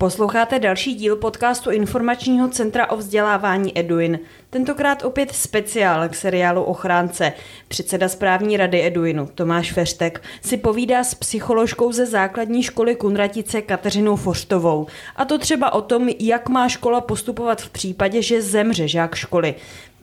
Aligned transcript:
Posloucháte 0.00 0.58
další 0.58 0.94
díl 0.94 1.16
podcastu 1.16 1.70
Informačního 1.70 2.48
centra 2.48 2.90
o 2.90 2.96
vzdělávání 2.96 3.78
Eduin. 3.78 4.18
Tentokrát 4.50 5.04
opět 5.04 5.32
speciál 5.32 6.08
k 6.08 6.14
seriálu 6.14 6.62
Ochránce. 6.62 7.32
Předseda 7.68 8.08
správní 8.08 8.56
rady 8.56 8.86
Eduinu 8.86 9.28
Tomáš 9.34 9.72
Feštek 9.72 10.22
si 10.42 10.56
povídá 10.56 11.04
s 11.04 11.14
psycholožkou 11.14 11.92
ze 11.92 12.06
základní 12.06 12.62
školy 12.62 12.94
Kunratice 12.94 13.62
Kateřinou 13.62 14.16
Foštovou. 14.16 14.86
A 15.16 15.24
to 15.24 15.38
třeba 15.38 15.72
o 15.72 15.82
tom, 15.82 16.08
jak 16.18 16.48
má 16.48 16.68
škola 16.68 17.00
postupovat 17.00 17.62
v 17.62 17.70
případě, 17.70 18.22
že 18.22 18.42
zemře 18.42 18.88
žák 18.88 19.14
školy. 19.14 19.54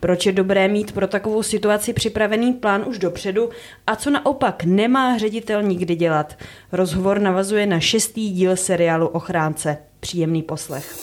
Proč 0.06 0.26
je 0.26 0.32
dobré 0.32 0.68
mít 0.68 0.92
pro 0.92 1.08
takovou 1.08 1.44
situaci 1.44 1.94
připravený 1.94 2.54
plán 2.54 2.84
už 2.88 3.00
dopředu 3.00 3.50
a 3.88 3.96
co 3.96 4.10
naopak 4.10 4.64
nemá 4.64 5.18
ředitel 5.18 5.64
nikdy 5.64 5.96
dělat? 5.96 6.38
Rozhovor 6.72 7.20
navazuje 7.20 7.66
na 7.66 7.80
šestý 7.80 8.32
díl 8.32 8.56
seriálu 8.56 9.08
Ochránce. 9.08 9.78
Příjemný 10.00 10.44
poslech. 10.44 10.96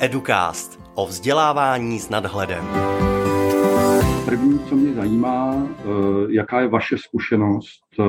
Educast 0.00 0.80
o 0.94 1.06
vzdělávání 1.06 1.98
s 2.00 2.10
nadhledem. 2.10 2.64
První, 4.24 4.58
co 4.68 4.76
mě 4.76 4.94
zajímá, 4.94 5.68
eh, 5.68 5.84
jaká 6.28 6.60
je 6.60 6.68
vaše 6.68 6.98
zkušenost 6.98 7.82
eh, 8.00 8.04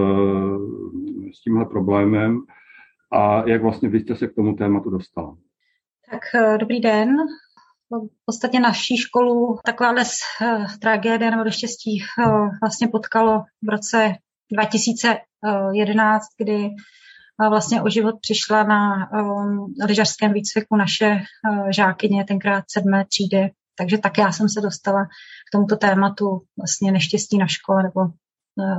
s 1.34 1.44
tímhle 1.44 1.66
problémem 1.66 2.42
a 3.12 3.50
jak 3.50 3.62
vlastně 3.62 3.90
vy 3.90 4.00
jste 4.00 4.16
se 4.16 4.28
k 4.28 4.36
tomu 4.36 4.56
tématu 4.56 4.90
dostala. 4.90 5.36
Tak 6.12 6.22
eh, 6.36 6.58
dobrý 6.58 6.80
den. 6.80 7.16
V 7.92 8.26
podstatě 8.26 8.60
naší 8.60 8.98
školu 8.98 9.60
takováhle 9.66 10.04
tragédie 10.82 11.32
nebo 11.32 11.44
neštěstí 11.44 12.04
vlastně 12.62 12.88
potkalo 12.88 13.44
v 13.64 13.70
roce 13.70 14.16
2011, 14.52 16.26
kdy 16.38 16.70
vlastně 17.50 17.82
o 17.82 17.90
život 17.90 18.16
přišla 18.22 18.64
na 18.64 19.10
lyžařském 19.88 20.34
výcviku 20.34 20.76
naše 20.76 21.22
žákyně, 21.70 22.26
tenkrát 22.26 22.64
sedmé 22.68 23.06
třídy. 23.06 23.52
Takže 23.78 23.98
tak 23.98 24.18
já 24.18 24.32
jsem 24.32 24.50
se 24.50 24.62
dostala 24.62 25.06
k 25.06 25.52
tomuto 25.52 25.76
tématu 25.76 26.42
vlastně 26.58 26.92
neštěstí 26.92 27.38
na 27.38 27.48
škole 27.48 27.84
nebo 27.84 28.02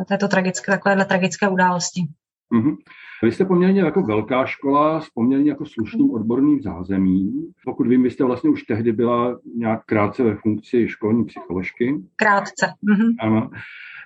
této 0.09 0.29
tragické, 0.29 0.73
takovéhle 0.73 1.05
tragické 1.05 1.49
události. 1.49 2.01
Mm-hmm. 2.53 2.77
Vy 3.23 3.33
jste 3.33 3.45
poměrně 3.45 3.81
jako 3.81 4.03
velká 4.03 4.47
škola 4.47 5.01
s 5.01 5.11
poměrně 5.11 5.51
jako 5.51 5.67
slušným 5.67 6.11
odborným 6.11 6.63
zázemím. 6.63 7.53
Pokud 7.65 7.87
vím, 7.87 8.03
vy 8.03 8.11
jste 8.11 8.25
vlastně 8.25 8.51
už 8.51 8.63
tehdy 8.63 8.93
byla 8.93 9.39
nějak 9.57 9.85
krátce 9.85 10.23
ve 10.23 10.35
funkci 10.35 10.89
školní 10.89 11.25
psycholožky. 11.25 12.03
Krátce. 12.17 12.67
Mm-hmm. 12.67 13.15
Ano. 13.21 13.51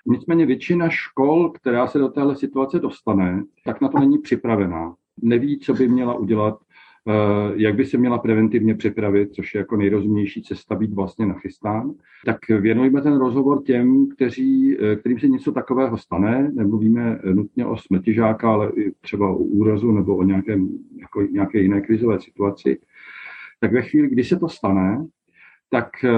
Nicméně 0.06 0.47
většina 0.47 0.89
škol, 0.89 1.51
která 1.51 1.86
se 1.86 1.98
do 1.98 2.09
téhle 2.09 2.36
situace 2.36 2.78
dostane, 2.78 3.42
tak 3.64 3.81
na 3.81 3.89
to 3.89 3.98
není 3.98 4.19
připravená. 4.19 4.95
Neví, 5.23 5.58
co 5.58 5.75
by 5.75 5.89
měla 5.89 6.14
udělat, 6.14 6.58
jak 7.55 7.74
by 7.74 7.86
se 7.86 7.98
měla 7.98 8.19
preventivně 8.19 8.74
připravit, 8.74 9.34
což 9.34 9.55
je 9.55 9.58
jako 9.58 9.77
nejrozumnější 9.77 10.42
cesta 10.42 10.74
být 10.74 10.92
vlastně 10.92 11.27
nachystán. 11.27 11.94
Tak 12.24 12.48
věnujeme 12.48 13.00
ten 13.02 13.19
rozhovor 13.19 13.62
těm, 13.62 14.08
kteří, 14.08 14.77
eh, 14.80 14.96
kterým 14.96 15.19
se 15.19 15.28
něco 15.28 15.52
takového 15.52 15.98
stane. 15.98 16.50
Nemluvíme 16.55 17.20
nutně 17.33 17.66
o 17.66 17.77
smrti 17.77 18.14
žáka, 18.14 18.52
ale 18.52 18.72
i 18.77 18.92
třeba 19.00 19.30
o 19.30 19.36
úrazu 19.36 19.92
nebo 19.92 20.16
o 20.16 20.22
nějakém, 20.22 20.69
jako 21.00 21.22
nějaké 21.22 21.58
jiné 21.58 21.80
krizové 21.80 22.20
situaci. 22.20 22.78
Tak 23.61 23.72
ve 23.72 23.83
chvíli, 23.83 24.08
kdy 24.08 24.24
se 24.24 24.36
to 24.36 24.48
stane, 24.48 25.06
tak 25.70 26.05
eh, 26.05 26.11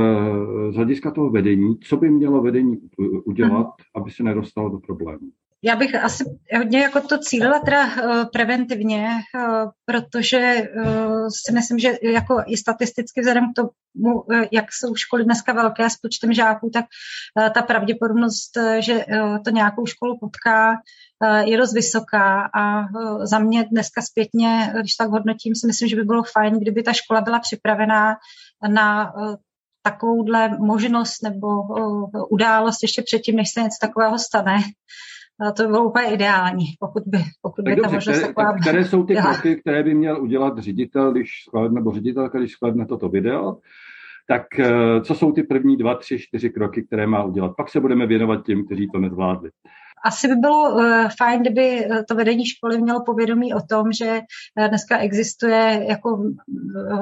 z 0.73 0.75
hlediska 0.75 1.11
toho 1.11 1.31
vedení, 1.31 1.79
co 1.79 1.97
by 1.97 2.11
mělo 2.11 2.43
vedení 2.43 2.77
udělat, 3.25 3.67
aby 3.95 4.11
se 4.11 4.23
nedostalo 4.23 4.69
do 4.69 4.79
problému? 4.79 5.31
Já 5.67 5.77
bych 5.77 5.95
asi 5.95 6.25
hodně 6.57 6.81
jako 6.81 7.01
to 7.01 7.19
cílila 7.19 7.59
teda 7.59 7.87
uh, 7.87 8.25
preventivně, 8.33 9.09
uh, 9.35 9.71
protože 9.85 10.69
uh, 10.85 11.29
si 11.45 11.53
myslím, 11.53 11.79
že 11.79 11.99
jako 12.03 12.43
i 12.47 12.57
statisticky 12.57 13.21
vzhledem 13.21 13.53
k 13.53 13.57
tomu, 13.57 14.25
jak 14.53 14.65
jsou 14.73 14.95
školy 14.95 15.25
dneska 15.25 15.53
velké 15.53 15.91
s 15.91 15.97
počtem 15.97 16.33
žáků, 16.33 16.71
tak 16.71 16.85
ta 17.55 17.63
pravděpodobnost, 17.63 18.51
že 18.79 19.05
to 19.45 19.51
nějakou 19.51 19.87
školu 19.87 20.19
potká, 20.19 20.75
je 21.45 21.59
dost 21.59 21.73
vysoká 21.75 22.51
a 22.55 22.85
za 23.23 23.39
mě 23.39 23.65
dneska 23.65 24.03
zpětně, 24.03 24.75
když 24.81 24.95
tak 24.95 25.11
hodnotím, 25.11 25.55
si 25.55 25.67
myslím, 25.67 25.89
že 25.89 25.97
by 25.97 26.03
bylo 26.05 26.23
fajn, 26.23 26.61
kdyby 26.61 26.83
ta 26.83 26.93
škola 26.93 27.21
byla 27.21 27.39
připravená 27.39 28.17
na 28.69 29.13
takovouhle 29.83 30.59
možnost 30.59 31.23
nebo 31.23 31.49
událost 32.31 32.83
ještě 32.83 33.03
předtím, 33.03 33.37
než 33.37 33.51
se 33.51 33.63
něco 33.63 33.79
takového 33.81 34.19
stane. 34.19 34.57
To 35.57 35.63
by 35.63 35.69
bylo 35.69 35.85
úplně 35.85 36.15
ideální, 36.15 36.65
pokud 36.81 37.03
by, 37.07 37.19
pokud 37.43 37.65
by 37.65 37.77
ta 37.77 37.91
možnost 37.91 38.17
které, 38.17 38.27
taková 38.27 38.53
Které 38.53 38.85
jsou 38.85 39.05
ty 39.05 39.17
kroky, 39.17 39.57
které 39.57 39.83
by 39.83 39.95
měl 39.95 40.23
udělat 40.23 40.59
ředitel, 40.59 41.13
když 41.13 41.31
skladne, 41.49 41.75
nebo 41.75 41.93
ředitelka, 41.93 42.39
když 42.39 42.53
skladne 42.53 42.87
toto 42.87 43.09
video? 43.09 43.57
Tak 44.29 44.61
eh, 44.61 45.01
co 45.01 45.15
jsou 45.15 45.33
ty 45.33 45.43
první 45.43 45.77
dva, 45.77 45.95
tři, 45.95 46.19
čtyři 46.19 46.51
kroky, 46.51 46.83
které 46.83 47.07
má 47.07 47.25
udělat? 47.25 47.53
Pak 47.57 47.69
se 47.69 47.81
budeme 47.81 48.07
věnovat 48.07 48.47
těm, 48.47 48.67
kteří 48.67 48.89
to 48.93 48.99
nezvládli 48.99 49.51
asi 50.05 50.29
by 50.29 50.35
bylo 50.35 50.75
uh, 50.75 51.09
fajn, 51.19 51.41
kdyby 51.41 51.87
eh, 51.87 52.05
to 52.05 52.15
vedení 52.15 52.47
školy 52.47 52.81
mělo 52.81 53.03
povědomí 53.05 53.55
o 53.55 53.61
tom, 53.61 53.93
že 53.93 54.21
uh, 54.59 54.69
dneska 54.69 54.99
existuje 54.99 55.85
jako 55.89 56.17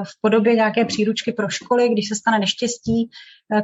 v 0.03 0.21
podobě 0.21 0.55
nějaké 0.55 0.85
příručky 0.85 1.31
pro 1.31 1.49
školy, 1.49 1.89
když 1.89 2.09
se 2.09 2.15
stane 2.15 2.39
neštěstí, 2.39 3.09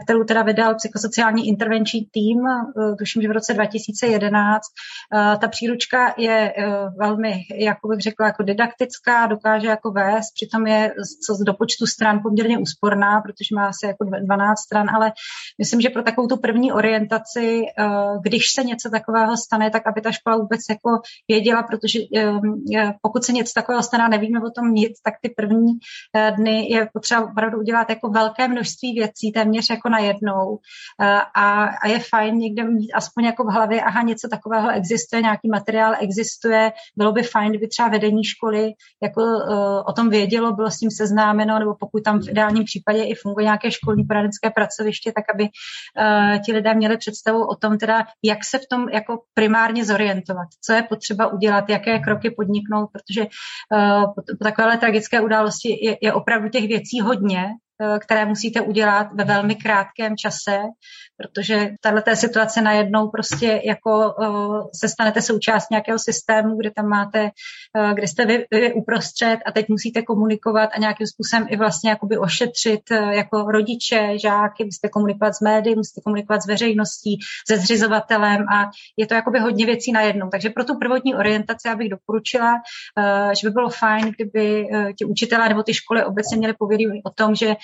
kterou 0.03 0.23
teda 0.23 0.41
vydal 0.41 0.75
psychosociální 0.75 1.47
intervenční 1.47 2.07
tým, 2.11 2.37
tuším, 2.99 3.21
že 3.21 3.27
v 3.27 3.31
roce 3.31 3.53
2011. 3.53 4.61
Ta 5.11 5.47
příručka 5.47 6.13
je 6.17 6.53
velmi, 6.97 7.33
jako 7.55 7.87
bych 7.87 7.99
řekla, 7.99 8.25
jako 8.25 8.43
didaktická, 8.43 9.27
dokáže 9.27 9.67
jako 9.67 9.91
vést, 9.91 10.31
přitom 10.35 10.67
je 10.67 10.93
co 11.25 11.43
do 11.43 11.53
počtu 11.53 11.85
stran 11.85 12.19
poměrně 12.23 12.57
úsporná, 12.57 13.21
protože 13.21 13.55
má 13.55 13.67
asi 13.67 13.85
jako 13.85 14.03
12 14.03 14.59
stran, 14.59 14.89
ale 14.95 15.11
myslím, 15.57 15.81
že 15.81 15.89
pro 15.89 16.03
takovou 16.03 16.27
tu 16.27 16.37
první 16.37 16.71
orientaci, 16.71 17.61
když 18.23 18.51
se 18.51 18.63
něco 18.63 18.89
takového 18.89 19.20
takového 19.21 19.37
stane, 19.37 19.69
tak 19.69 19.87
aby 19.87 20.01
ta 20.01 20.11
škola 20.11 20.37
vůbec 20.37 20.61
jako 20.69 20.89
věděla, 21.27 21.63
protože 21.63 21.99
ehm, 22.15 22.63
pokud 23.01 23.23
se 23.23 23.31
něco 23.31 23.51
takového 23.55 23.83
stane 23.83 24.03
a 24.03 24.07
nevíme 24.07 24.39
o 24.39 24.49
tom 24.49 24.73
nic, 24.73 25.01
tak 25.01 25.13
ty 25.21 25.29
první 25.29 25.79
eh, 26.15 26.31
dny 26.31 26.67
je 26.71 26.89
potřeba 26.93 27.23
opravdu 27.23 27.59
udělat 27.59 27.89
jako 27.89 28.09
velké 28.09 28.47
množství 28.47 28.93
věcí, 28.93 29.31
téměř 29.31 29.69
jako 29.69 29.89
najednou. 29.89 30.59
Eh, 31.01 31.21
a, 31.35 31.63
a 31.63 31.87
je 31.87 31.99
fajn 31.99 32.35
někde 32.37 32.63
mít 32.63 32.91
aspoň 32.93 33.23
jako 33.25 33.43
v 33.43 33.53
hlavě, 33.53 33.81
aha, 33.81 34.01
něco 34.01 34.27
takového 34.27 34.69
existuje, 34.71 35.21
nějaký 35.21 35.49
materiál 35.49 35.95
existuje, 35.99 36.71
bylo 36.97 37.11
by 37.11 37.23
fajn, 37.23 37.49
kdyby 37.49 37.67
třeba 37.67 37.87
vedení 37.87 38.23
školy 38.23 38.73
jako 39.03 39.21
uh, 39.21 39.83
o 39.87 39.93
tom 39.93 40.09
vědělo, 40.09 40.53
bylo 40.53 40.71
s 40.71 40.77
tím 40.77 40.91
seznámeno, 40.91 41.59
nebo 41.59 41.75
pokud 41.79 42.03
tam 42.03 42.19
v 42.19 42.29
ideálním 42.29 42.63
případě 42.63 43.03
i 43.03 43.15
funguje 43.15 43.43
nějaké 43.43 43.71
školní 43.71 44.03
poradenské 44.03 44.49
pracoviště, 44.49 45.11
tak 45.15 45.25
aby 45.33 45.49
ti 46.45 46.53
lidé 46.53 46.73
měli 46.73 46.97
představu 46.97 47.45
o 47.45 47.55
tom 47.55 47.77
teda, 47.77 48.05
jak 48.23 48.45
se 48.45 48.57
v 48.57 48.67
tom 48.69 48.89
jako 48.89 49.10
primárně 49.33 49.85
zorientovat, 49.85 50.47
co 50.61 50.73
je 50.73 50.83
potřeba 50.83 51.27
udělat, 51.27 51.69
jaké 51.69 51.99
kroky 51.99 52.31
podniknout, 52.31 52.89
protože 52.91 53.21
uh, 53.21 54.13
po 54.13 54.43
takovéhle 54.43 54.77
tragické 54.77 55.21
události 55.21 55.85
je, 55.85 55.97
je 56.01 56.13
opravdu 56.13 56.49
těch 56.49 56.67
věcí 56.67 56.99
hodně, 56.99 57.45
které 57.99 58.25
musíte 58.25 58.61
udělat 58.61 59.07
ve 59.13 59.23
velmi 59.23 59.55
krátkém 59.55 60.17
čase 60.17 60.57
protože 61.21 61.69
tahle 61.81 62.03
situace 62.15 62.61
najednou 62.61 63.07
prostě 63.09 63.61
jako 63.65 64.13
uh, 64.19 64.67
se 64.75 64.89
stanete 64.89 65.21
součást 65.21 65.71
nějakého 65.71 65.99
systému, 65.99 66.57
kde 66.57 66.71
tam 66.71 66.87
máte, 66.87 67.23
uh, 67.23 67.93
kde 67.93 68.07
jste 68.07 68.25
vy, 68.25 68.45
vy 68.51 68.73
uprostřed 68.73 69.39
a 69.45 69.51
teď 69.51 69.65
musíte 69.69 70.01
komunikovat 70.01 70.69
a 70.73 70.79
nějakým 70.79 71.07
způsobem 71.07 71.47
i 71.49 71.57
vlastně 71.57 71.89
jakoby 71.89 72.17
ošetřit 72.17 72.81
jako 72.91 73.41
rodiče, 73.41 74.13
žáky, 74.21 74.65
musíte 74.65 74.89
komunikovat 74.89 75.35
s 75.35 75.41
médií, 75.41 75.75
musíte 75.75 76.01
komunikovat 76.01 76.41
s 76.41 76.47
veřejností, 76.47 77.19
se 77.47 77.57
zřizovatelem 77.57 78.45
a 78.49 78.69
je 78.97 79.07
to 79.07 79.13
jakoby 79.13 79.39
hodně 79.39 79.65
věcí 79.65 79.91
najednou. 79.91 80.29
Takže 80.29 80.49
pro 80.49 80.63
tu 80.63 80.79
prvotní 80.79 81.15
orientaci 81.15 81.67
já 81.67 81.75
bych 81.75 81.89
doporučila, 81.89 82.53
že 83.41 83.47
by 83.47 83.53
bylo 83.53 83.69
fajn, 83.69 84.11
kdyby 84.17 84.67
ti 84.97 85.05
učitelé 85.05 85.49
nebo 85.49 85.63
ty 85.63 85.73
školy 85.73 86.05
obecně 86.05 86.37
měli 86.37 86.53
povědomí 86.53 87.01
o 87.03 87.09
tom, 87.09 87.35
že 87.35 87.55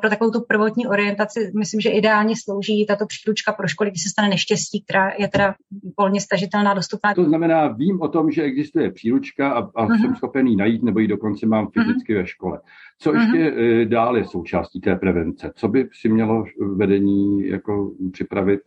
pro 0.00 0.10
takovou 0.10 0.30
tu 0.30 0.40
prvotní 0.48 0.86
orientaci 0.86 1.52
myslím, 1.58 1.80
že 1.80 1.90
ideálně 1.90 2.34
slouží 2.44 2.86
tato 2.86 3.06
příručka 3.06 3.52
pro 3.52 3.68
školy, 3.68 3.90
když 3.90 4.02
se 4.02 4.08
stane 4.08 4.28
neštěstí, 4.28 4.84
která 4.84 5.10
je 5.18 5.28
teda 5.28 5.54
volně 5.98 6.20
stažitelná, 6.20 6.74
dostupná. 6.74 7.14
To 7.14 7.24
znamená, 7.24 7.68
vím 7.68 8.00
o 8.00 8.08
tom, 8.08 8.30
že 8.30 8.42
existuje 8.42 8.92
příručka 8.92 9.50
a, 9.50 9.58
a 9.58 9.86
uh-huh. 9.86 10.00
jsem 10.00 10.16
schopen 10.16 10.46
ji 10.46 10.56
najít, 10.56 10.82
nebo 10.82 10.98
ji 10.98 11.08
dokonce 11.08 11.46
mám 11.46 11.68
fyzicky 11.68 12.12
uh-huh. 12.12 12.18
ve 12.18 12.26
škole. 12.26 12.60
Co 12.98 13.12
mhm. 13.12 13.20
ještě 13.20 13.50
uh-huh. 13.50 13.88
dál 13.88 14.16
je 14.16 14.24
součástí 14.24 14.80
té 14.80 14.96
prevence? 14.96 15.52
Co 15.54 15.68
by 15.68 15.88
si 15.92 16.08
mělo 16.08 16.44
vedení 16.76 17.48
jako 17.48 17.92
připravit 18.12 18.60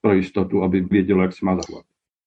pro 0.00 0.12
jistotu, 0.12 0.62
aby 0.62 0.80
vědělo, 0.80 1.22
jak 1.22 1.32
se 1.32 1.44
má 1.44 1.56
zachovat? 1.56 1.84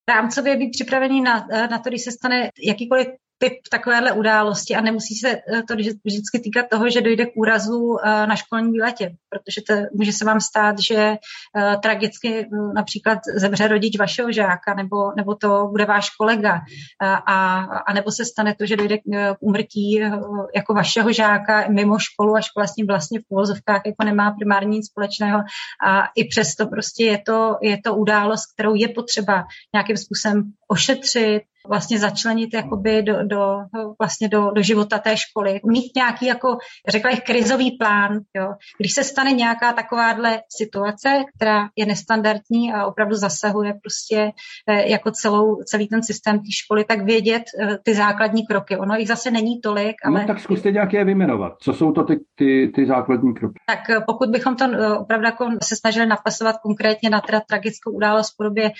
rámcově 0.10 0.58
být 0.58 0.72
připravený 0.72 1.22
na, 1.22 1.48
na 1.72 1.80
to, 1.80 1.90
když 1.90 2.04
se 2.04 2.12
stane 2.12 2.50
jakýkoliv 2.68 3.08
typ 3.40 3.54
takovéhle 3.72 4.12
události 4.12 4.76
a 4.76 4.82
nemusí 4.82 5.16
se 5.16 5.30
eh, 5.30 5.64
to 5.68 5.76
vždycky 6.06 6.40
týkat 6.40 6.66
toho, 6.70 6.90
že 6.90 7.02
dojde 7.02 7.26
k 7.26 7.36
úrazu 7.36 7.98
eh, 8.04 8.28
na 8.28 8.36
školní 8.36 8.72
výletě, 8.72 9.16
protože 9.30 9.62
to, 9.68 9.74
může 9.94 10.14
se 10.14 10.26
vám 10.26 10.42
stát, 10.42 10.76
že 10.80 11.18
uh, 11.18 11.82
tragicky 11.82 12.48
například 12.76 13.20
zemře 13.36 13.68
rodič 13.68 14.00
vašeho 14.00 14.32
žáka 14.32 14.74
nebo, 14.74 15.12
nebo 15.18 15.36
to 15.36 15.68
bude 15.72 15.86
váš 15.86 16.10
kolega 16.10 16.62
a, 17.02 17.60
a 17.88 17.94
nebo 17.94 18.12
se 18.12 18.26
stane 18.26 18.56
to, 18.56 18.66
že 18.66 18.78
dojde 18.78 18.98
k, 18.98 19.02
uh, 19.08 20.46
jako 20.56 20.74
vašeho 20.74 21.14
žáka 21.14 21.70
mimo 21.70 22.00
školu 22.00 22.36
a 22.36 22.42
škola 22.42 22.68
s 22.68 22.76
ním 22.76 22.88
vlastně 22.88 23.20
v 23.20 23.24
uvozovkách 23.30 23.82
jako 23.86 24.04
nemá 24.04 24.32
primárně 24.32 24.70
nic 24.70 24.88
společného. 24.88 25.40
A 25.86 26.04
i 26.16 26.24
přesto 26.28 26.68
prostě 26.68 27.06
je 27.06 27.22
to, 27.26 27.58
je 27.62 27.78
to 27.84 27.96
událost, 27.96 28.54
kterou 28.54 28.76
je 28.76 28.88
potřeba 28.88 29.44
nějakým 29.74 29.98
způsobem 29.98 30.44
ošetřit, 30.68 31.42
vlastně 31.70 32.00
začlenit 32.00 32.54
jakoby 32.54 33.04
do, 33.04 33.24
do, 33.24 33.58
vlastně 34.00 34.28
do, 34.28 34.52
do 34.52 34.62
života 34.62 35.00
té 35.00 35.18
školy. 35.18 35.60
Mít 35.66 35.96
nějaký, 35.96 36.26
jako 36.26 36.58
řekla 36.88 37.12
bych, 37.12 37.24
krizový 37.24 37.72
plán. 37.72 38.20
Jo. 38.36 38.54
Když 38.80 38.94
se 38.94 39.04
stane 39.04 39.32
nějaká 39.32 39.74
takováhle 39.74 40.42
situace, 40.58 41.24
která 41.36 41.70
je 41.76 41.86
nestandardní 41.86 42.74
a 42.74 42.86
opravdu 42.86 43.16
zasahuje 43.16 43.74
prostě 43.74 44.32
eh, 44.70 44.90
jako 44.90 45.12
celou, 45.12 45.56
celý 45.64 45.88
ten 45.88 46.04
systém 46.04 46.40
té 46.40 46.52
školy, 46.52 46.86
tak 46.86 47.06
vědět 47.06 47.44
eh, 47.60 47.78
ty 47.84 47.96
základní 47.96 48.46
kroky. 48.46 48.78
Ono 48.78 48.96
jich 48.96 49.08
zase 49.08 49.32
není 49.32 49.62
tolik. 49.62 49.96
No, 50.06 50.12
ale... 50.12 50.22
No, 50.22 50.28
tak 50.28 50.40
zkuste 50.40 50.72
nějaké 50.72 51.04
vyjmenovat. 51.04 51.54
Co 51.62 51.74
jsou 51.74 51.92
to 51.92 52.04
ty, 52.04 52.20
ty, 52.36 52.72
ty 52.76 52.86
základní 52.86 53.34
kroky? 53.34 53.60
Tak 53.68 53.90
eh, 53.90 54.00
pokud 54.08 54.30
bychom 54.30 54.56
to 54.56 54.66
opravdu 55.00 55.26
jako 55.26 55.50
se 55.64 55.76
snažili 55.76 56.06
napasovat 56.06 56.56
konkrétně 56.64 57.10
na 57.10 57.22
teda 57.22 57.40
tragickou 57.40 57.92
událost 57.92 58.34
v 58.34 58.38
podobě 58.38 58.72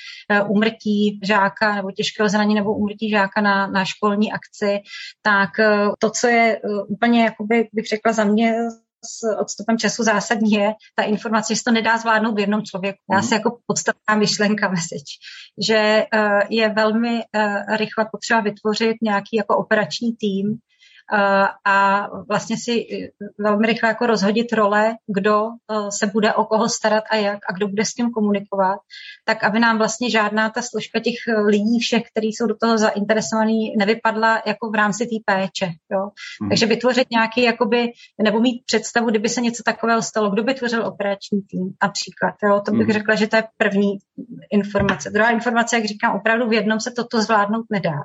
úmrtí 0.48 1.20
žáka 1.24 1.76
nebo 1.76 1.92
těžkého 1.92 2.30
zranění 2.30 2.56
nebo 2.56 2.79
úmrtí 2.80 3.10
žáka 3.10 3.42
na, 3.42 3.68
na 3.68 3.86
školní 3.86 4.32
akci, 4.32 4.80
tak 5.22 5.60
eh, 5.60 5.90
to, 6.00 6.10
co 6.10 6.28
je 6.28 6.58
eh, 6.58 6.84
úplně, 6.88 7.24
jakoby, 7.24 7.70
bych 7.74 7.88
řekla 7.88 8.14
za 8.14 8.24
mě 8.24 8.56
s 9.06 9.40
odstupem 9.40 9.78
času 9.78 10.04
zásadní 10.04 10.52
je 10.52 10.74
ta 10.96 11.04
informace, 11.04 11.54
že 11.54 11.58
se 11.58 11.64
to 11.64 11.72
nedá 11.72 11.98
zvládnout 11.98 12.36
v 12.36 12.40
jednom 12.40 12.62
člověku. 12.64 13.00
Dá 13.12 13.18
mhm. 13.18 13.28
se 13.28 13.36
jako 13.36 13.58
podstatná 13.66 14.16
myšlenka 14.16 14.70
message, 14.76 15.12
že 15.68 16.06
uh, 16.14 16.40
je 16.50 16.70
velmi 16.70 17.22
rychle 17.78 18.08
potřeba 18.12 18.42
vytvořit 18.42 18.96
nějaký 19.02 19.36
jako 19.38 19.58
operační 19.58 20.16
tým, 20.16 20.60
a 21.66 22.08
vlastně 22.30 22.58
si 22.58 22.72
e, 22.72 23.10
velmi 23.40 23.68
rychle 23.68 23.90
jako 23.90 24.06
rozhodit 24.06 24.54
role, 24.54 24.96
kdo 25.08 25.46
e, 25.46 25.92
se 25.92 26.08
bude 26.08 26.34
o 26.34 26.46
koho 26.46 26.70
starat 26.70 27.04
a 27.12 27.16
jak 27.16 27.40
a 27.50 27.54
kdo 27.54 27.68
bude 27.68 27.86
s 27.86 27.94
tím 27.94 28.12
komunikovat, 28.12 28.80
tak 29.26 29.44
aby 29.44 29.60
nám 29.60 29.78
vlastně 29.78 30.10
žádná 30.10 30.50
ta 30.50 30.62
složka 30.62 31.00
těch 31.00 31.16
lidí 31.46 31.80
všech, 31.80 32.04
kteří 32.12 32.28
jsou 32.28 32.48
do 32.48 32.56
toho 32.56 32.78
zainteresovaní, 32.78 33.74
nevypadla 33.78 34.42
jako 34.46 34.70
v 34.70 34.76
rámci 34.76 35.06
té 35.06 35.34
péče. 35.34 35.66
Jo? 35.92 36.10
Hmm. 36.42 36.50
Takže 36.50 36.66
vytvořit 36.66 37.08
nějaký, 37.12 37.44
jakoby, 37.44 37.92
nebo 38.24 38.40
mít 38.40 38.64
představu, 38.66 39.10
kdyby 39.10 39.30
se 39.30 39.42
něco 39.42 39.64
takového 39.64 40.02
stalo, 40.02 40.30
kdo 40.30 40.44
by 40.44 40.54
tvořil 40.54 40.86
operační 40.86 41.42
tým 41.42 41.74
například. 41.84 42.34
Jo? 42.44 42.62
To 42.66 42.72
bych 42.72 42.88
hmm. 42.88 42.94
řekla, 42.94 43.16
že 43.16 43.28
to 43.28 43.36
je 43.36 43.44
první 43.58 43.98
informace. 44.52 45.10
Druhá 45.10 45.30
informace, 45.30 45.76
jak 45.76 45.86
říkám, 45.86 46.16
opravdu 46.16 46.48
v 46.48 46.54
jednom 46.54 46.80
se 46.80 46.92
toto 46.92 47.22
zvládnout 47.22 47.66
nedá. 47.70 48.04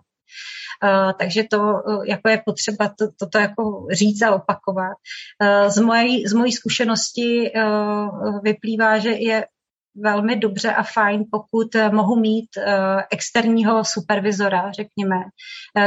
Uh, 0.84 1.12
takže 1.18 1.44
to 1.50 1.58
uh, 1.58 2.04
jako 2.06 2.28
je 2.28 2.42
potřeba 2.46 2.88
to, 2.98 3.06
toto 3.18 3.38
jako 3.38 3.86
říct 3.92 4.22
a 4.22 4.34
opakovat. 4.34 4.96
Uh, 5.42 5.70
z, 5.70 5.78
mojí, 5.78 6.26
z 6.26 6.32
mojí 6.32 6.52
zkušenosti 6.52 7.52
vyplývá, 8.42 8.98
že 8.98 9.10
je 9.10 9.46
velmi 9.96 10.36
dobře 10.36 10.72
a 10.72 10.82
fajn, 10.82 11.24
pokud 11.32 11.68
mohu 11.92 12.16
mít 12.20 12.48
externího 13.12 13.84
supervizora, 13.84 14.72
řekněme, 14.72 15.16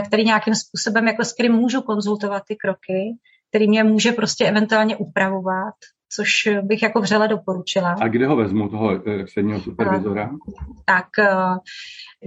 který 0.08 0.26
nějakým 0.26 0.56
způsobem, 0.56 1.08
jako 1.08 1.26
s 1.26 1.34
kterým 1.34 1.54
můžu 1.54 1.82
konzultovat 1.82 2.44
ty 2.48 2.56
kroky, 2.56 3.18
který 3.50 3.68
mě 3.68 3.84
může 3.84 4.12
prostě 4.12 4.46
eventuálně 4.46 4.98
upravovat, 4.98 5.76
což 6.16 6.32
bych 6.62 6.84
jako 6.84 7.02
vřele 7.02 7.28
doporučila. 7.28 7.96
A 8.02 8.08
kde 8.08 8.28
ho 8.28 8.36
vezmu, 8.36 8.70
toho 8.70 9.04
externího 9.20 9.60
supervizora? 9.60 10.30
Tak 10.86 11.08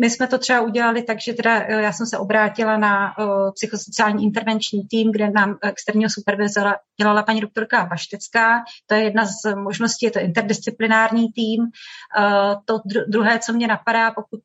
my 0.01 0.11
jsme 0.11 0.27
to 0.27 0.39
třeba 0.39 0.61
udělali 0.61 1.03
tak, 1.03 1.21
že 1.21 1.35
teda 1.35 1.61
eh, 1.61 1.83
já 1.83 1.93
jsem 1.93 2.07
se 2.07 2.19
obrátila 2.19 2.77
na 2.77 3.15
psychosociální 3.55 4.25
intervenční 4.25 4.89
tým, 4.91 5.13
kde 5.13 5.31
nám 5.31 5.59
externího 5.63 6.11
supervizora 6.11 6.77
dělala 7.01 7.23
paní 7.23 7.41
doktorka 7.41 7.85
Vaštecká. 7.85 8.65
To 8.87 8.95
je 8.95 9.05
jedna 9.05 9.25
z 9.27 9.55
možností, 9.55 10.07
je 10.07 10.11
to 10.11 10.21
interdisciplinární 10.21 11.33
tým. 11.33 11.67
To 12.65 12.75
dru- 12.75 13.05
druhé, 13.09 13.39
co 13.39 13.53
mě 13.53 13.67
napadá, 13.67 14.11
pokud 14.11 14.41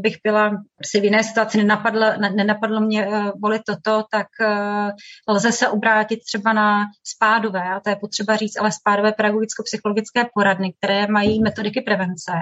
bych 0.00 0.16
byla 0.24 0.50
si 0.84 1.00
v 1.00 1.04
jiné 1.04 1.24
situaci, 1.24 1.58
nenapadlo, 1.58 2.00
ne, 2.00 2.30
nenapadlo 2.30 2.80
mě 2.80 3.08
volit 3.42 3.62
toto, 3.66 4.04
tak 4.10 4.26
lze 5.28 5.52
se 5.52 5.68
obrátit 5.68 6.20
třeba 6.24 6.52
na 6.52 6.84
spádové, 7.04 7.62
a 7.62 7.80
to 7.80 7.90
je 7.90 7.96
potřeba 7.96 8.36
říct, 8.36 8.56
ale 8.56 8.72
spádové 8.80 9.12
pedagogicko-psychologické 9.12 10.26
poradny, 10.34 10.72
které 10.78 11.06
mají 11.06 11.42
metodiky 11.42 11.80
prevence. 11.80 12.32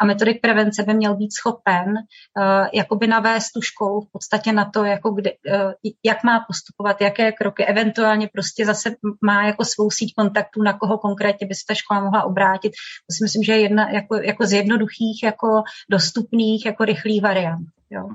A 0.00 0.04
metodik 0.04 0.40
prevence 0.42 0.82
by 0.82 0.94
měl 0.94 1.16
být 1.16 1.32
schopen 1.32 1.88
uh, 1.88 2.66
jakoby 2.74 3.06
navést 3.06 3.52
tu 3.54 3.60
školu 3.60 4.00
v 4.00 4.12
podstatě 4.12 4.52
na 4.52 4.70
to, 4.70 4.84
jako 4.84 5.10
kde, 5.10 5.30
uh, 5.30 5.72
jak 6.04 6.24
má 6.24 6.44
postupovat, 6.48 7.00
jaké 7.00 7.32
kroky, 7.32 7.64
eventuálně 7.64 8.28
prostě 8.32 8.66
zase 8.66 8.90
má 9.24 9.46
jako 9.46 9.64
svou 9.64 9.90
síť 9.90 10.14
kontaktů, 10.16 10.62
na 10.62 10.72
koho 10.72 10.98
konkrétně 10.98 11.46
by 11.46 11.54
se 11.54 11.64
ta 11.68 11.74
škola 11.74 12.00
mohla 12.00 12.22
obrátit. 12.22 12.68
To 12.70 13.10
si 13.16 13.24
myslím, 13.24 13.42
že 13.42 13.52
je 13.52 13.60
jedna 13.60 13.90
jako, 13.90 14.14
jako 14.16 14.46
z 14.46 14.52
jednoduchých, 14.52 15.22
jako 15.22 15.62
dostupných, 15.90 16.66
jako 16.66 16.84
rychlých 16.84 17.22
variant. 17.22 17.66
Jo. 17.90 18.08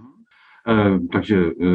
E, 0.68 1.00
takže 1.14 1.36
e, 1.36 1.68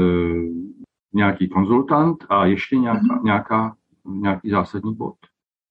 nějaký 1.15 1.49
konzultant 1.49 2.17
a 2.29 2.45
ještě 2.45 2.77
nějaká, 2.77 3.01
mm-hmm. 3.01 3.25
nějaká, 3.25 3.77
nějaký 4.05 4.51
zásadní 4.51 4.95
bod. 4.95 5.17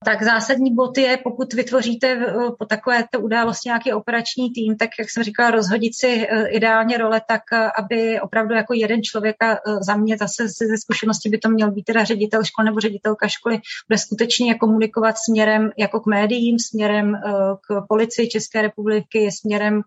Tak 0.06 0.24
zásadní 0.24 0.76
bod 0.76 0.98
je, 0.98 1.18
pokud 1.18 1.54
vytvoříte 1.54 2.08
eh, 2.08 2.34
po 2.60 2.66
takové 2.66 3.04
té 3.12 3.18
události 3.18 3.70
nějaký 3.70 3.94
operační 3.94 4.52
tým, 4.52 4.78
tak 4.78 4.90
jak 5.00 5.10
jsem 5.10 5.24
říkala, 5.24 5.52
rozhodit 5.52 5.96
si 5.96 6.28
eh, 6.30 6.48
ideálně 6.48 6.98
role 6.98 7.22
tak, 7.28 7.42
eh, 7.54 7.72
aby 7.80 8.20
opravdu 8.20 8.56
jako 8.56 8.74
jeden 8.74 9.04
člověk 9.04 9.44
a 9.44 9.58
za 9.82 9.96
mě 9.96 10.18
zase 10.18 10.48
ze 10.48 10.78
zkušenosti 10.78 11.30
by 11.30 11.38
to 11.38 11.50
měl 11.50 11.72
být 11.72 11.84
teda 11.84 12.04
ředitel 12.04 12.44
školy 12.44 12.66
nebo 12.66 12.80
ředitelka 12.80 13.28
školy, 13.28 13.60
bude 13.88 13.98
skutečně 13.98 14.56
komunikovat 14.56 15.16
směrem 15.18 15.72
jako 15.78 16.00
k 16.00 16.06
médiím, 16.06 16.60
směrem 16.60 17.22
k 17.68 17.86
policii 17.90 18.30
České 18.30 18.62
republiky, 18.62 19.32
směrem 19.32 19.82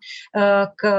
k 0.77 0.93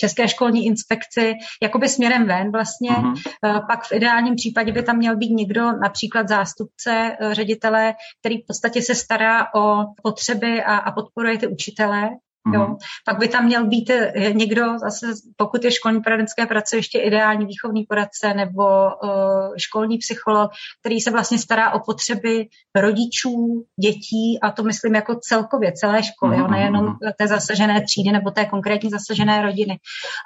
České 0.00 0.28
školní 0.28 0.66
inspekci, 0.66 1.34
jakoby 1.62 1.88
směrem 1.88 2.26
ven 2.26 2.52
vlastně. 2.52 2.90
Uh-huh. 2.90 3.66
Pak 3.66 3.84
v 3.84 3.92
ideálním 3.92 4.36
případě 4.36 4.72
by 4.72 4.82
tam 4.82 4.96
měl 4.96 5.16
být 5.16 5.30
někdo, 5.30 5.72
například 5.72 6.28
zástupce 6.28 7.16
ředitele, 7.32 7.94
který 8.20 8.38
podstatě 8.58 8.82
se 8.82 8.94
stará 8.94 9.46
o 9.54 9.84
potřeby 10.02 10.62
a, 10.62 10.76
a 10.76 10.92
podporuje 10.92 11.38
ty 11.38 11.46
učitele 11.46 12.10
Jo. 12.54 12.60
Mhm. 12.60 12.76
Pak 13.04 13.18
by 13.18 13.28
tam 13.28 13.44
měl 13.44 13.66
být 13.66 13.90
eh, 13.90 14.32
někdo, 14.32 14.78
zase 14.78 15.06
pokud 15.36 15.64
je 15.64 15.70
školní 15.70 16.00
poradenské 16.00 16.46
pracoviště, 16.46 16.98
ideální 16.98 17.46
výchovný 17.46 17.84
poradce 17.88 18.34
nebo 18.34 18.64
uh, 18.64 19.56
školní 19.56 19.98
psycholog, 19.98 20.50
který 20.80 21.00
se 21.00 21.10
vlastně 21.10 21.38
stará 21.38 21.72
o 21.72 21.80
potřeby 21.80 22.46
rodičů, 22.76 23.64
dětí 23.80 24.38
a 24.42 24.50
to 24.50 24.62
myslím 24.62 24.94
jako 24.94 25.18
celkově 25.20 25.72
celé 25.72 26.02
školy, 26.02 26.36
mm-hmm. 26.36 26.50
nejenom 26.50 26.84
mhm. 26.84 26.96
té 27.18 27.28
zasažené 27.28 27.82
třídy 27.82 28.12
nebo 28.12 28.30
té 28.30 28.44
konkrétní 28.44 28.90
zasažené 28.90 29.42
rodiny. 29.42 29.78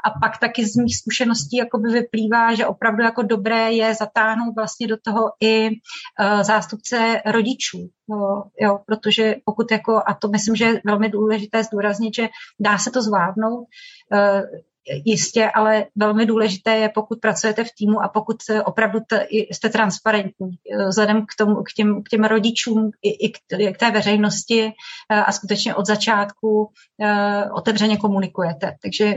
A 0.07 0.11
pak 0.21 0.39
taky 0.39 0.67
z 0.67 0.77
mých 0.77 0.97
zkušeností 0.97 1.57
jakoby 1.57 1.93
vyplývá, 1.93 2.55
že 2.55 2.67
opravdu 2.67 3.03
jako 3.03 3.23
dobré 3.23 3.73
je 3.73 3.95
zatáhnout 3.95 4.55
vlastně 4.57 4.87
do 4.87 4.97
toho 5.05 5.31
i 5.41 5.69
uh, 5.69 6.43
zástupce 6.43 7.23
rodičů, 7.27 7.89
jo, 8.61 8.79
protože 8.87 9.35
pokud 9.45 9.71
jako, 9.71 10.03
a 10.07 10.15
to 10.15 10.29
myslím, 10.29 10.57
že 10.57 10.65
je 10.65 10.81
velmi 10.85 11.09
důležité 11.09 11.65
zdůraznit, 11.65 12.15
že 12.15 12.29
dá 12.61 12.79
se 12.79 12.91
to 12.91 13.03
zvládnout, 13.03 13.67
eh, 14.13 14.43
jistě, 15.05 15.51
ale 15.55 15.87
velmi 15.97 16.27
důležité 16.27 16.77
je, 16.77 16.89
pokud 16.89 17.21
pracujete 17.21 17.65
v 17.65 17.75
týmu 17.79 18.03
a 18.03 18.09
pokud 18.09 18.37
opravdu 18.65 18.99
t, 19.09 19.27
jste 19.31 19.69
transparentní 19.69 20.51
eh, 20.73 20.89
vzhledem 20.89 21.23
k, 21.23 21.35
tomu, 21.39 21.55
k, 21.55 21.73
těm, 21.73 22.03
k 22.03 22.09
těm 22.09 22.25
rodičům 22.25 22.91
i, 23.03 23.27
i 23.27 23.33
k, 23.33 23.39
k 23.75 23.79
té 23.79 23.91
veřejnosti 23.91 24.73
eh, 25.13 25.17
a 25.17 25.33
skutečně 25.33 25.75
od 25.75 25.87
začátku 25.87 26.71
otevřeně 27.53 27.97
komunikujete. 27.97 28.77
Takže 28.83 29.15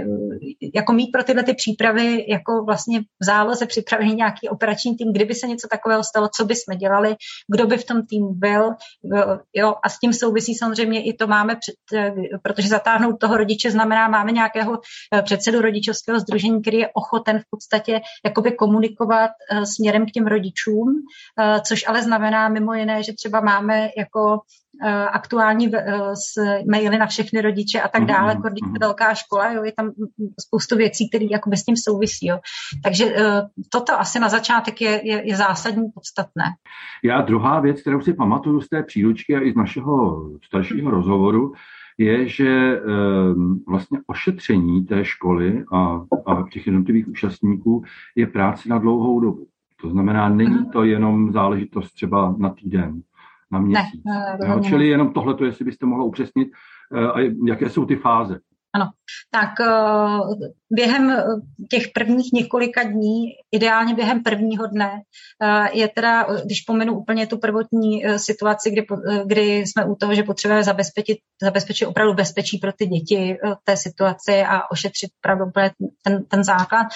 jako 0.75 0.93
mít 0.93 1.11
pro 1.11 1.23
tyhle 1.23 1.43
ty 1.43 1.53
přípravy 1.53 2.25
jako 2.29 2.63
vlastně 2.65 3.01
v 3.01 3.25
záloze 3.25 3.65
připravený 3.65 4.15
nějaký 4.15 4.49
operační 4.49 4.97
tým, 4.97 5.13
kdyby 5.13 5.35
se 5.35 5.47
něco 5.47 5.67
takového 5.67 6.03
stalo, 6.03 6.29
co 6.35 6.45
by 6.45 6.55
jsme 6.55 6.75
dělali, 6.75 7.15
kdo 7.51 7.67
by 7.67 7.77
v 7.77 7.85
tom 7.85 8.05
týmu 8.05 8.33
byl, 8.33 8.69
jo, 9.53 9.75
a 9.83 9.89
s 9.89 9.99
tím 9.99 10.13
souvisí 10.13 10.55
samozřejmě 10.55 11.03
i 11.03 11.13
to 11.13 11.27
máme, 11.27 11.55
před, 11.55 11.75
protože 12.43 12.67
zatáhnout 12.67 13.19
toho 13.19 13.37
rodiče 13.37 13.71
znamená, 13.71 14.07
máme 14.07 14.31
nějakého 14.31 14.79
předsedu 15.23 15.54
předsedu 15.55 15.61
rodičovského 15.61 16.19
združení, 16.19 16.61
který 16.61 16.77
je 16.77 16.89
ochoten 16.93 17.39
v 17.39 17.49
podstatě 17.49 18.01
jakoby 18.25 18.51
komunikovat 18.51 19.29
uh, 19.51 19.63
směrem 19.63 20.05
k 20.05 20.11
těm 20.11 20.27
rodičům, 20.27 20.87
uh, 20.87 21.61
což 21.61 21.87
ale 21.87 22.01
znamená 22.01 22.49
mimo 22.49 22.73
jiné, 22.73 23.03
že 23.03 23.13
třeba 23.13 23.41
máme 23.41 23.89
jako 23.97 24.39
aktuální 25.11 25.71
s 26.13 26.35
maily 26.71 26.97
na 26.97 27.05
všechny 27.05 27.41
rodiče 27.41 27.81
a 27.81 27.87
tak 27.87 28.01
mhm, 28.01 28.07
dále, 28.07 28.33
jako 28.33 28.49
když 28.49 28.61
je 28.73 28.79
velká 28.79 29.13
škola, 29.13 29.51
jo, 29.51 29.63
je 29.63 29.71
tam 29.71 29.91
spoustu 30.39 30.75
věcí, 30.75 31.09
které 31.09 31.25
jakoby 31.31 31.57
s 31.57 31.63
tím 31.63 31.75
souvisí. 31.77 32.27
Jo. 32.27 32.39
Takže 32.83 33.15
toto 33.71 33.99
asi 33.99 34.19
na 34.19 34.29
začátek 34.29 34.81
je, 34.81 35.07
je, 35.07 35.27
je 35.27 35.35
zásadní 35.37 35.87
podstatné. 35.95 36.43
Já 37.03 37.21
druhá 37.21 37.59
věc, 37.59 37.81
kterou 37.81 38.01
si 38.01 38.13
pamatuju 38.13 38.61
z 38.61 38.69
té 38.69 38.83
příručky 38.83 39.35
a 39.35 39.39
i 39.39 39.51
z 39.51 39.55
našeho 39.55 40.23
staršího 40.43 40.91
rozhovoru, 40.91 41.53
je, 41.97 42.27
že 42.27 42.81
ehm, 42.81 43.59
vlastně 43.67 43.99
ošetření 44.07 44.85
té 44.85 45.05
školy 45.05 45.63
a, 45.73 46.05
a 46.25 46.49
těch 46.51 46.65
jednotlivých 46.65 47.07
účastníků 47.07 47.83
je 48.15 48.27
práce 48.27 48.69
na 48.69 48.77
dlouhou 48.77 49.19
dobu. 49.19 49.47
To 49.81 49.89
znamená, 49.89 50.29
není 50.29 50.69
to 50.69 50.83
jenom 50.83 51.31
záležitost 51.31 51.91
třeba 51.91 52.35
na 52.37 52.49
týden, 52.49 53.01
na 53.51 53.59
měsíc. 53.59 54.01
Ne, 54.05 54.37
ne, 54.41 54.53
jo, 54.53 54.59
čili 54.59 54.87
jenom 54.87 55.13
tohle, 55.13 55.35
jestli 55.45 55.65
byste 55.65 55.85
mohla 55.85 56.05
upřesnit, 56.05 56.51
eh, 56.93 57.07
a 57.07 57.19
jaké 57.45 57.69
jsou 57.69 57.85
ty 57.85 57.95
fáze. 57.95 58.39
Ano, 58.73 58.91
tak 59.31 59.59
eh, 59.59 60.45
během 60.71 61.09
eh, 61.09 61.23
těch 61.69 61.87
prvních 61.93 62.33
několika 62.33 62.83
dní, 62.83 63.25
ideálně 63.51 63.93
během 63.95 64.23
prvního 64.23 64.67
dne, 64.67 64.91
eh, 65.43 65.69
je 65.77 65.87
teda, 65.87 66.27
když 66.45 66.61
pomenu 66.61 66.99
úplně 66.99 67.27
tu 67.27 67.37
prvotní 67.37 68.03
situaci, 68.17 68.71
kdy, 68.71 68.85
kdy 69.25 69.57
jsme 69.57 69.85
u 69.85 69.95
toho, 69.95 70.15
že 70.15 70.23
potřebujeme 70.23 70.63
zabezpečit, 70.63 71.17
zabezpečit 71.41 71.85
opravdu 71.85 72.13
bezpečí 72.13 72.57
pro 72.57 72.73
ty 72.73 72.85
děti 72.85 73.37
té 73.63 73.77
situaci 73.77 74.43
a 74.43 74.71
ošetřit 74.71 75.09
opravdu 75.23 75.45
ten, 76.03 76.25
ten 76.25 76.43
základ, 76.43 76.87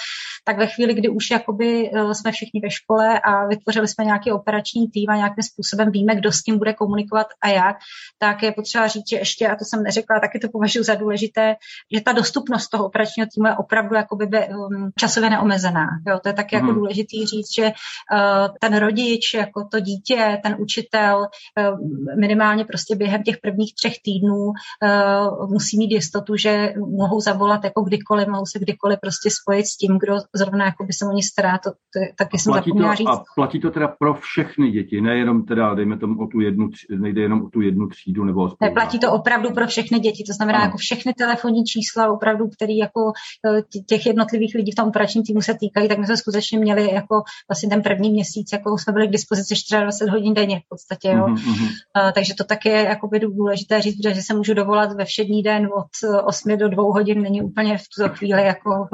tak 0.44 0.58
ve 0.58 0.66
chvíli, 0.66 0.94
kdy 0.94 1.08
už 1.08 1.30
jakoby 1.30 1.90
jsme 2.12 2.32
všichni 2.32 2.60
ve 2.60 2.70
škole 2.70 3.20
a 3.20 3.46
vytvořili 3.46 3.88
jsme 3.88 4.04
nějaký 4.04 4.32
operační 4.32 4.88
tým 4.90 5.10
a 5.10 5.16
nějakým 5.16 5.42
způsobem 5.42 5.90
víme, 5.90 6.16
kdo 6.16 6.32
s 6.32 6.42
tím 6.42 6.58
bude 6.58 6.74
komunikovat 6.74 7.26
a 7.42 7.48
jak, 7.48 7.76
tak 8.18 8.42
je 8.42 8.52
potřeba 8.52 8.86
říct, 8.86 9.08
že 9.10 9.16
ještě, 9.16 9.48
a 9.48 9.56
to 9.56 9.64
jsem 9.64 9.82
neřekla, 9.82 10.20
taky 10.20 10.38
to 10.38 10.48
považuji 10.48 10.84
za 10.84 10.94
důležité, 10.94 11.54
že 11.94 11.99
ta 12.00 12.12
dostupnost 12.12 12.68
toho 12.68 12.86
operačního 12.86 13.28
týmu 13.34 13.46
je 13.46 13.56
opravdu 13.56 13.94
jakoby 13.94 14.26
by, 14.26 14.38
um, 14.38 14.90
časově 14.98 15.30
neomezená. 15.30 15.86
Jo? 16.08 16.18
To 16.22 16.28
je 16.28 16.32
taky 16.32 16.56
mm. 16.56 16.58
jako 16.58 16.72
mhm. 16.72 16.74
důležitý 16.74 17.26
říct, 17.26 17.54
že 17.54 17.64
uh, 17.64 18.48
ten 18.60 18.76
rodič, 18.76 19.34
jako 19.34 19.64
to 19.70 19.80
dítě, 19.80 20.38
ten 20.42 20.56
učitel 20.58 21.18
uh, 21.18 21.78
minimálně 22.20 22.64
prostě 22.64 22.96
během 22.96 23.22
těch 23.22 23.38
prvních 23.42 23.74
třech 23.74 23.94
týdnů 24.04 24.44
uh, 24.46 25.50
musí 25.52 25.78
mít 25.78 25.90
jistotu, 25.92 26.36
že 26.36 26.72
mohou 26.76 27.20
zavolat 27.20 27.64
jako 27.64 27.82
kdykoliv, 27.82 28.28
mohou 28.28 28.46
se 28.46 28.58
kdykoliv 28.58 28.98
prostě 29.00 29.28
spojit 29.30 29.66
s 29.66 29.76
tím, 29.76 29.98
kdo 29.98 30.16
zrovna 30.34 30.64
jako 30.64 30.84
by 30.84 30.92
se 30.92 31.06
o 31.06 31.12
ně 31.12 31.22
stará. 31.22 31.58
To, 31.58 31.70
to 31.70 32.00
taky 32.18 32.38
jsem 32.38 32.54
zapomněla 32.54 32.94
říct. 32.94 33.08
A 33.08 33.24
platí 33.34 33.60
to 33.60 33.70
teda 33.70 33.88
pro 33.88 34.14
všechny 34.14 34.70
děti, 34.70 35.00
nejenom 35.00 35.44
teda, 35.44 35.74
dejme 35.74 35.98
tomu 35.98 36.22
o 36.22 36.26
tu 36.26 36.40
jednu, 36.40 36.68
nejde 36.98 37.22
jenom 37.22 37.42
o 37.44 37.48
tu 37.48 37.60
jednu 37.60 37.88
třídu 37.88 38.24
nebo 38.24 38.44
o 38.44 38.50
Ne, 38.60 38.70
platí 38.70 38.98
to 38.98 39.12
opravdu 39.12 39.50
pro 39.50 39.66
všechny 39.66 39.98
děti, 39.98 40.24
to 40.26 40.32
znamená 40.32 40.58
ano. 40.58 40.66
jako 40.66 40.76
všechny 40.76 41.12
telefonní 41.14 41.64
čísla 41.64 41.89
opravdu, 41.96 42.48
který 42.48 42.76
jako 42.76 43.12
eh, 43.46 43.62
těch 43.86 44.06
jednotlivých 44.06 44.54
lidí 44.54 44.72
v 44.72 44.74
tom 44.74 44.88
operačním 44.88 45.24
týmu 45.24 45.42
se 45.42 45.54
týkají, 45.54 45.88
tak 45.88 45.98
my 45.98 46.06
jsme 46.06 46.16
skutečně 46.16 46.58
měli 46.58 46.94
jako 46.94 47.22
vlastně 47.48 47.68
ten 47.68 47.82
první 47.82 48.10
měsíc, 48.10 48.52
jako 48.52 48.78
jsme 48.78 48.92
byli 48.92 49.08
k 49.08 49.12
dispozici 49.12 49.54
24 49.70 50.10
hodin 50.10 50.34
denně 50.34 50.60
v 50.60 50.68
podstatě, 50.68 51.08
jo. 51.08 51.26
Mm-hmm. 51.26 51.68
Uh, 52.04 52.12
takže 52.12 52.34
to 52.34 52.44
taky 52.44 52.68
je 52.68 52.84
jako 52.84 53.08
by 53.08 53.20
důležité 53.20 53.82
říct, 53.82 54.02
protože 54.02 54.22
se 54.22 54.34
můžu 54.34 54.54
dovolat 54.54 54.92
ve 54.92 55.04
všední 55.04 55.42
den 55.42 55.66
od 55.66 56.24
8 56.24 56.56
do 56.56 56.68
2 56.68 56.82
hodin, 56.82 57.22
není 57.22 57.42
úplně 57.42 57.78
v 57.78 57.84
tuto 57.96 58.08
chvíli 58.08 58.42
jako 58.42 58.88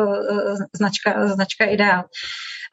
značka, 0.75 1.29
značka 1.29 1.65
ideál. 1.65 2.05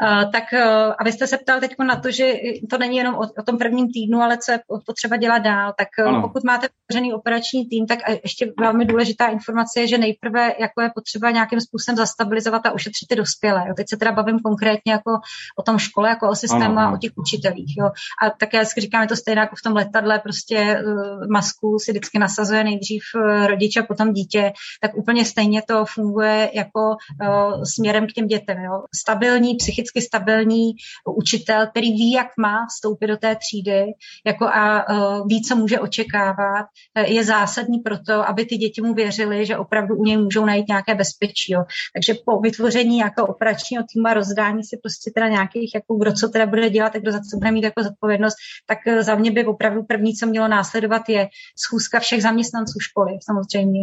Uh, 0.04 0.32
tak 0.32 0.44
uh, 0.54 0.94
abyste 1.00 1.28
se 1.28 1.38
ptal 1.38 1.60
teď 1.60 1.76
na 1.88 1.96
to, 1.96 2.12
že 2.12 2.34
to 2.70 2.78
není 2.78 2.98
jenom 2.98 3.16
o, 3.16 3.22
o 3.40 3.44
tom 3.46 3.58
prvním 3.58 3.88
týdnu, 3.92 4.22
ale 4.22 4.38
co 4.38 4.52
je 4.52 4.60
potřeba 4.86 5.18
dělat 5.18 5.40
dál, 5.40 5.74
tak 5.78 5.88
uh, 6.08 6.22
pokud 6.22 6.44
máte 6.44 6.68
pořený 6.88 7.14
operační 7.14 7.66
tým, 7.66 7.88
tak 7.88 8.00
ještě 8.24 8.54
velmi 8.60 8.86
důležitá 8.86 9.28
informace 9.28 9.80
je, 9.80 9.88
že 9.88 9.98
nejprve 10.14 10.54
jako 10.60 10.82
je 10.82 10.90
potřeba 10.96 11.32
nějakým 11.32 11.62
způsobem 11.62 11.98
zastabilizovat 11.98 12.66
a 12.66 12.72
ušetřit 12.72 13.08
ty 13.10 13.16
dospělé. 13.16 13.66
Jo. 13.68 13.74
Teď 13.78 13.90
se 13.90 13.98
teda 13.98 14.12
bavím 14.12 14.40
konkrétně 14.40 14.92
jako 14.92 15.12
o 15.60 15.64
tom 15.64 15.80
škole, 15.80 16.10
jako 16.10 16.30
o 16.30 16.36
systému 16.36 16.78
ano. 16.78 16.80
a 16.80 16.94
o 16.94 16.98
těch 16.98 17.12
učitelích. 17.16 17.74
Jo. 17.78 17.90
A 18.24 18.30
také 18.30 18.58
já 18.58 18.64
říkám, 18.64 19.02
je 19.02 19.08
to 19.08 19.16
stejné 19.16 19.42
jako 19.42 19.56
v 19.56 19.62
tom 19.62 19.74
letadle, 19.74 20.20
prostě 20.20 20.84
uh, 20.86 21.28
masku 21.28 21.80
si 21.80 21.92
vždycky 21.92 22.20
nasazuje 22.20 22.64
nejdřív 22.64 23.04
uh, 23.16 23.48
rodič 23.48 23.78
a 23.78 23.84
potom 23.84 24.14
dítě, 24.14 24.54
tak 24.82 24.98
úplně 24.98 25.26
stejně 25.26 25.62
to 25.68 25.86
funguje 25.86 26.52
jako 26.54 26.80
uh, 26.90 27.64
směrem 27.64 28.08
k 28.08 28.12
těm 28.12 28.28
dětem. 28.28 28.58
Jo. 28.58 28.84
Stabilní, 28.96 29.56
psychicky 29.56 30.02
stabilní 30.02 30.72
učitel, 31.18 31.68
který 31.68 31.92
ví, 31.92 32.12
jak 32.12 32.28
má 32.40 32.66
vstoupit 32.70 33.08
do 33.08 33.18
té 33.18 33.36
třídy 33.36 33.86
jako 34.26 34.46
a 34.46 34.90
uh, 34.90 35.28
ví, 35.28 35.42
co 35.42 35.56
může 35.56 35.80
očekávat, 35.80 36.66
je 37.06 37.24
zásadní 37.24 37.80
pro 37.80 37.98
to, 38.00 38.30
aby 38.30 38.46
ty 38.46 38.58
děti 38.58 38.82
mu 38.82 38.94
věřili, 38.94 39.46
že 39.46 39.58
opravdu 39.58 39.96
u 40.04 40.06
něj 40.06 40.18
můžou 40.18 40.46
najít 40.46 40.68
nějaké 40.68 40.96
bezpečí. 40.96 41.54
Jo. 41.54 41.64
Takže 41.94 42.14
po 42.26 42.40
vytvoření 42.40 42.98
nějakého 42.98 43.28
operačního 43.28 43.84
týmu 43.94 44.08
a 44.08 44.14
rozdání 44.14 44.64
si 44.64 44.78
prostě 44.78 45.12
teda 45.16 45.28
nějakých, 45.28 45.72
jako 45.76 45.96
kdo 45.96 46.14
co 46.14 46.30
teda 46.30 46.46
bude 46.46 46.70
dělat, 46.70 46.96
a 46.96 47.00
kdo 47.00 47.12
za 47.12 47.20
co 47.20 47.38
bude 47.38 47.52
mít 47.52 47.64
jako 47.64 47.84
zodpovědnost, 47.84 48.36
tak 48.68 48.78
eh, 48.88 49.04
za 49.04 49.16
mě 49.16 49.32
by 49.32 49.46
opravdu 49.46 49.84
první, 49.84 50.14
co 50.16 50.26
mělo 50.28 50.48
následovat, 50.48 51.10
je 51.10 51.28
schůzka 51.66 52.00
všech 52.00 52.22
zaměstnanců 52.22 52.80
školy, 52.80 53.18
samozřejmě. 53.24 53.82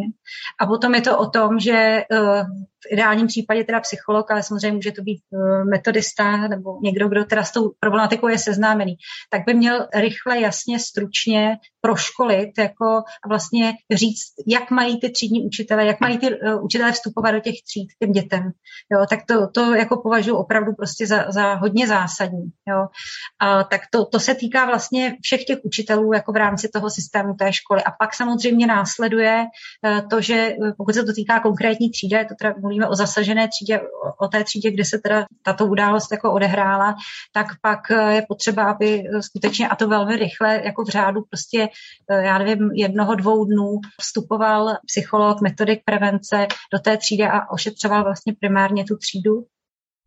A 0.60 0.66
potom 0.66 0.94
je 0.94 1.00
to 1.00 1.18
o 1.18 1.30
tom, 1.30 1.58
že 1.58 2.04
uh, 2.12 2.44
v 2.88 2.92
ideálním 2.92 3.26
případě 3.26 3.64
teda 3.64 3.80
psycholog, 3.80 4.30
ale 4.30 4.42
samozřejmě 4.42 4.72
může 4.72 4.92
to 4.92 5.02
být 5.02 5.20
uh, 5.30 5.64
metodista 5.70 6.36
nebo 6.36 6.78
někdo, 6.82 7.08
kdo 7.08 7.24
teda 7.24 7.44
s 7.44 7.52
tou 7.52 7.72
problematikou 7.80 8.28
je 8.28 8.38
seznámený, 8.38 8.96
tak 9.30 9.42
by 9.46 9.54
měl 9.54 9.86
rychle, 9.94 10.40
jasně, 10.40 10.78
stručně 10.78 11.56
proškolit 11.80 12.50
jako 12.58 13.02
vlastně 13.28 13.72
říct, 13.92 14.32
jak 14.46 14.70
mají 14.70 15.00
ty 15.00 15.10
třídní 15.10 15.46
učitele, 15.46 15.86
jak 15.86 16.00
mají 16.00 16.18
ty 16.18 16.26
uh, 16.40 16.64
učitelé 16.64 16.92
vstupovat 16.92 17.30
do 17.30 17.40
těch 17.40 17.54
tříd 17.66 17.88
těm 17.98 18.12
dětem. 18.12 18.50
Jo, 18.92 19.06
tak 19.10 19.20
to, 19.26 19.48
to 19.48 19.74
jako 19.74 20.00
považuji 20.02 20.36
opravdu 20.36 20.72
prostě 20.72 21.06
za, 21.06 21.26
za 21.28 21.54
hodně 21.54 21.86
zásadní. 21.86 22.50
Jo. 22.68 22.86
A, 23.40 23.64
tak 23.64 23.80
to, 23.90 24.04
to 24.04 24.20
se 24.20 24.34
týká 24.34 24.64
vlastně 24.64 25.16
všech 25.22 25.44
těch 25.44 25.58
učitelů 25.62 26.12
jako 26.12 26.32
v 26.32 26.36
rámci 26.36 26.68
toho 26.68 26.90
systému 26.90 27.34
té 27.34 27.52
školy. 27.52 27.82
A 27.84 27.90
pak 27.90 28.14
samozřejmě 28.14 28.66
následuje 28.66 29.44
uh, 29.44 30.08
to, 30.08 30.20
že 30.20 30.54
pokud 30.76 30.94
se 30.94 31.04
to 31.04 31.12
týká 31.12 31.40
konkrétní 31.40 31.90
třídy, 31.90 32.24
to 32.28 32.34
teda 32.38 32.54
mluvíme 32.70 32.88
o 32.88 32.94
zasažené 32.94 33.48
třídě, 33.48 33.80
o 34.18 34.28
té 34.28 34.44
třídě, 34.44 34.70
kde 34.70 34.84
se 34.84 34.98
teda 34.98 35.26
tato 35.42 35.66
událost 35.66 36.12
jako 36.12 36.32
odehrála, 36.32 36.94
tak 37.32 37.46
pak 37.62 37.90
eh, 37.90 38.14
je 38.14 38.22
potřeba, 38.28 38.70
aby 38.70 39.02
skutečně, 39.20 39.68
a 39.68 39.76
to 39.76 39.88
velmi 39.88 40.16
rychle, 40.16 40.62
jako 40.64 40.84
v 40.84 40.88
řádu 40.88 41.22
prostě, 41.30 41.68
eh, 42.10 42.22
já 42.24 42.38
nevím, 42.38 42.70
jednoho, 42.74 43.14
dvou 43.14 43.44
dnů 43.44 43.80
vstupoval 44.00 44.76
psycholog, 44.86 45.40
metodik 45.40 45.80
prevence 45.84 46.46
do 46.72 46.78
té 46.78 46.96
třídy 46.96 47.24
a 47.24 47.50
ošetřoval 47.50 48.04
vlastně 48.04 48.34
primárně 48.40 48.84
tu 48.84 48.96
třídu 48.96 49.44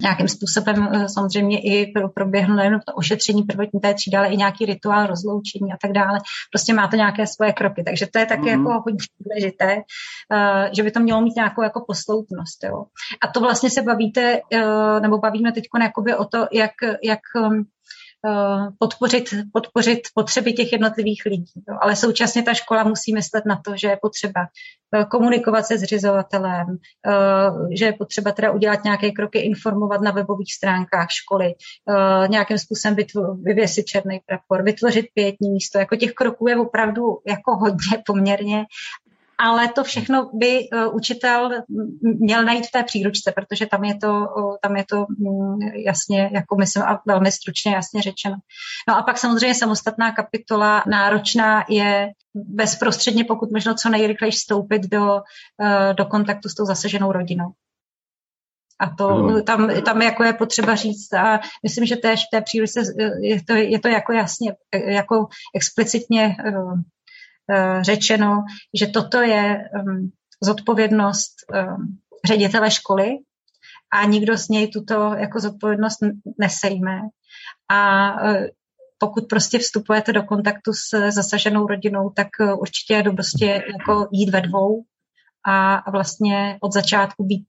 nějakým 0.04 0.28
způsobem 0.28 0.90
eh, 0.92 1.10
samozřejmě 1.10 1.60
i 1.60 1.94
proběhlo 2.16 2.56
nejen 2.56 2.80
to 2.88 2.94
ošetření 2.94 3.44
prvotní 3.44 3.80
té 3.80 3.94
třídy, 3.94 4.18
ale 4.18 4.28
i 4.28 4.38
nějaký 4.38 4.66
rituál 4.66 5.08
rozloučení 5.08 5.74
a 5.74 5.78
tak 5.82 5.92
dále. 5.92 6.20
Prostě 6.52 6.74
má 6.74 6.88
to 6.88 6.96
nějaké 6.96 7.28
svoje 7.28 7.54
kroky, 7.54 7.84
takže 7.84 8.08
to 8.14 8.20
je 8.20 8.26
taky 8.26 8.42
mm-hmm. 8.42 8.70
jako 8.70 8.82
hodně 8.86 9.06
důležité, 9.20 9.76
uh, 9.76 10.74
že 10.76 10.84
by 10.84 10.92
to 10.92 11.00
mělo 11.00 11.22
mít 11.22 11.36
nějakou 11.36 11.64
jako 11.64 11.84
posloupnost. 11.88 12.64
Jo. 12.64 12.86
A 13.24 13.28
to 13.28 13.40
vlastně 13.40 13.70
se 13.70 13.82
bavíte, 13.82 14.42
uh, 14.54 15.00
nebo 15.02 15.18
bavíme 15.18 15.52
teď 15.52 15.64
o 16.18 16.26
to, 16.26 16.48
jak, 16.52 16.72
jak 17.04 17.20
Eh, 17.36 17.64
podpořit, 18.80 19.24
podpořit 19.53 20.00
potřeby 20.15 20.53
těch 20.53 20.72
jednotlivých 20.72 21.22
lidí. 21.25 21.51
Jo. 21.70 21.77
Ale 21.82 21.96
současně 21.96 22.44
ta 22.44 22.53
škola 22.53 22.84
musí 22.84 23.13
myslet 23.13 23.46
na 23.46 23.62
to, 23.65 23.72
že 23.75 23.88
je 23.88 23.98
potřeba 24.01 24.42
eh, 24.96 25.06
komunikovat 25.06 25.65
se 25.65 25.77
zřizovatelem, 25.77 26.77
eh, 27.08 27.75
že 27.77 27.86
je 27.86 27.94
potřeba 27.94 28.32
teda 28.32 28.51
udělat 28.51 28.84
nějaké 28.84 29.12
kroky, 29.12 29.39
informovat 29.39 30.01
na 30.01 30.12
webových 30.12 30.53
stránkách 30.53 31.08
školy, 31.12 31.53
nějakým 32.27 32.58
způsobem 32.58 32.98
vyvěsit 33.44 33.86
černý 33.86 34.20
prapor, 34.25 34.63
vytvořit 34.63 35.06
pětní 35.13 35.50
místo. 35.50 35.80
Jako 35.80 35.96
těch 35.96 36.13
kroků 36.13 36.48
je 36.48 36.58
opravdu 36.58 37.18
jako 37.27 37.56
hodně 37.56 38.03
poměrně 38.06 38.65
ale 39.38 39.68
to 39.68 39.84
všechno 39.84 40.30
by 40.34 40.70
uh, 40.70 40.96
učitel 40.96 41.50
měl 42.00 42.44
najít 42.44 42.68
v 42.68 42.72
té 42.72 42.84
příručce, 42.84 43.32
protože 43.32 43.66
tam 43.66 43.84
je 43.84 43.96
to, 43.96 44.28
tam 44.62 44.75
je 44.75 44.86
to 44.90 45.06
um, 45.20 45.60
jasně, 45.86 46.30
jako 46.34 46.56
myslím, 46.56 46.84
a 46.84 47.02
velmi 47.08 47.32
stručně 47.32 47.74
jasně 47.74 48.02
řečeno. 48.02 48.36
No 48.88 48.98
a 48.98 49.04
pak 49.04 49.18
samozřejmě 49.18 49.56
samostatná 49.56 50.12
kapitola 50.12 50.84
náročná 50.88 51.66
je 51.70 52.12
bezprostředně, 52.34 53.25
pokud 53.25 53.52
možno 53.52 53.75
co 53.75 53.90
nejrychleji 53.90 54.32
vstoupit 54.32 54.82
do, 54.82 55.16
uh, 55.16 55.94
do 55.94 56.06
kontaktu 56.06 56.50
s 56.50 56.56
tou 56.56 56.66
zasaženou 56.66 57.12
rodinou. 57.12 57.52
A 58.80 58.90
to 58.90 59.42
tam, 59.42 59.70
tam 59.86 60.02
jako 60.02 60.24
je 60.24 60.34
potřeba 60.34 60.75
říct 60.75 61.13
a 61.13 61.40
myslím, 61.63 61.86
že 61.86 61.96
též 61.96 62.20
v 62.20 62.32
té 62.32 62.42
příručce 62.42 62.82
je 63.22 63.44
to, 63.44 63.54
je 63.54 63.80
to 63.80 63.88
jako 63.88 64.13
jasně, 64.13 64.54
jako 64.86 65.28
explicitně 65.56 66.36
Eh, 66.48 66.54
řečeno, 67.82 68.44
že 68.80 68.88
toto 68.88 69.22
je 69.22 69.64
zodpovědnost 70.44 71.34
ředitele 72.28 72.72
školy 72.72 73.18
a 73.94 74.06
nikdo 74.06 74.38
z 74.38 74.50
něj 74.50 74.68
tuto 74.68 75.14
jako 75.14 75.40
zodpovědnost 75.40 76.00
nesejme. 76.40 77.00
A 77.72 78.10
eh, 78.30 78.50
pokud 78.98 79.24
prostě 79.30 79.60
vstupujete 79.60 80.14
do 80.14 80.24
kontaktu 80.24 80.74
s 80.74 81.12
zasaženou 81.12 81.68
rodinou, 81.68 82.10
tak 82.10 82.28
určitě 82.60 82.94
je 82.94 83.04
prostě 83.04 83.46
jako 83.46 84.08
jít 84.12 84.30
ve 84.30 84.42
dvou 84.42 84.84
a 85.48 85.84
vlastně 85.92 86.58
od 86.62 86.74
začátku 86.74 87.24
být 87.24 87.46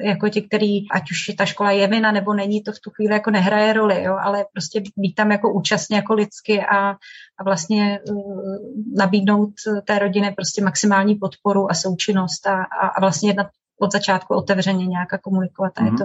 jako 0.00 0.28
ti, 0.28 0.42
který, 0.42 0.90
ať 0.90 1.10
už 1.10 1.36
ta 1.38 1.44
škola 1.44 1.70
je 1.70 1.86
vina 1.86 2.12
nebo 2.12 2.34
není, 2.34 2.62
to 2.62 2.72
v 2.72 2.80
tu 2.84 2.90
chvíli 2.90 3.14
jako 3.14 3.30
nehraje 3.30 3.72
roli, 3.72 4.02
jo, 4.02 4.16
ale 4.20 4.44
prostě 4.52 4.82
být 4.96 5.14
tam 5.14 5.30
jako 5.30 5.52
účastně 5.52 5.96
jako 5.96 6.14
lidsky 6.14 6.60
a, 6.60 6.90
a 7.38 7.44
vlastně 7.44 8.00
uh, 8.10 8.56
nabídnout 8.96 9.52
té 9.84 9.98
rodině 9.98 10.32
prostě 10.36 10.64
maximální 10.64 11.14
podporu 11.14 11.70
a 11.70 11.74
součinnost 11.74 12.46
a, 12.46 12.62
a, 12.62 12.88
a 12.88 13.00
vlastně 13.00 13.28
jednat 13.28 13.46
od 13.80 13.92
začátku 13.92 14.34
otevřeně 14.34 14.86
nějak 14.86 15.12
a 15.12 15.18
komunikovat. 15.18 15.72
A 15.76 15.80
mm-hmm. 15.80 15.92
je 15.92 15.98
to, 15.98 16.04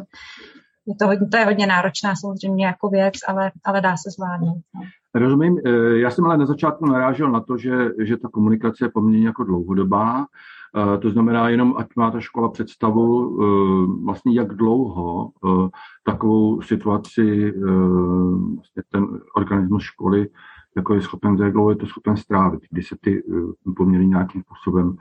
je 0.88 0.96
to, 0.96 1.08
hodně, 1.08 1.28
to 1.28 1.38
je 1.38 1.46
hodně 1.46 1.68
náročná 1.68 2.16
samozřejmě 2.16 2.66
jako 2.66 2.90
věc, 2.90 3.14
ale, 3.28 3.52
ale 3.66 3.82
dá 3.82 3.98
se 3.98 4.10
zvládnout. 4.10 4.62
No. 4.76 4.82
Rozumím. 5.16 5.58
Eh, 5.66 5.98
já 5.98 6.12
jsem 6.12 6.26
ale 6.26 6.38
na 6.38 6.46
začátku 6.46 6.86
narážel 6.86 7.32
na 7.32 7.40
to, 7.40 7.58
že, 7.58 7.72
že 8.04 8.18
ta 8.18 8.28
komunikace 8.28 8.86
je 8.86 8.90
poměrně 8.90 9.28
jako 9.28 9.44
dlouhodobá. 9.44 10.26
To 11.02 11.10
znamená 11.10 11.50
jenom, 11.50 11.78
ať 11.78 11.88
má 11.96 12.12
ta 12.12 12.20
škola 12.20 12.50
představu, 12.50 13.38
eh, 13.42 14.04
vlastně 14.06 14.34
jak 14.34 14.48
dlouho 14.48 15.32
takovou 16.06 16.62
situaci 16.62 17.54
vlastně 18.56 18.84
ten 18.92 19.08
organismus 19.36 19.84
školy 19.84 20.28
jako 20.76 20.94
je 20.94 21.02
schopen, 21.02 21.38
jak 21.38 21.54
dlouho 21.54 21.70
je 21.70 21.76
to 21.76 21.86
schopen 21.86 22.18
strávit, 22.18 22.60
kdy 22.72 22.84
se 22.84 22.96
ty 23.02 23.24
poměry 23.78 24.08
nějakým 24.08 24.42
způsobem 24.42 24.96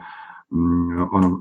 mm, 0.51 0.89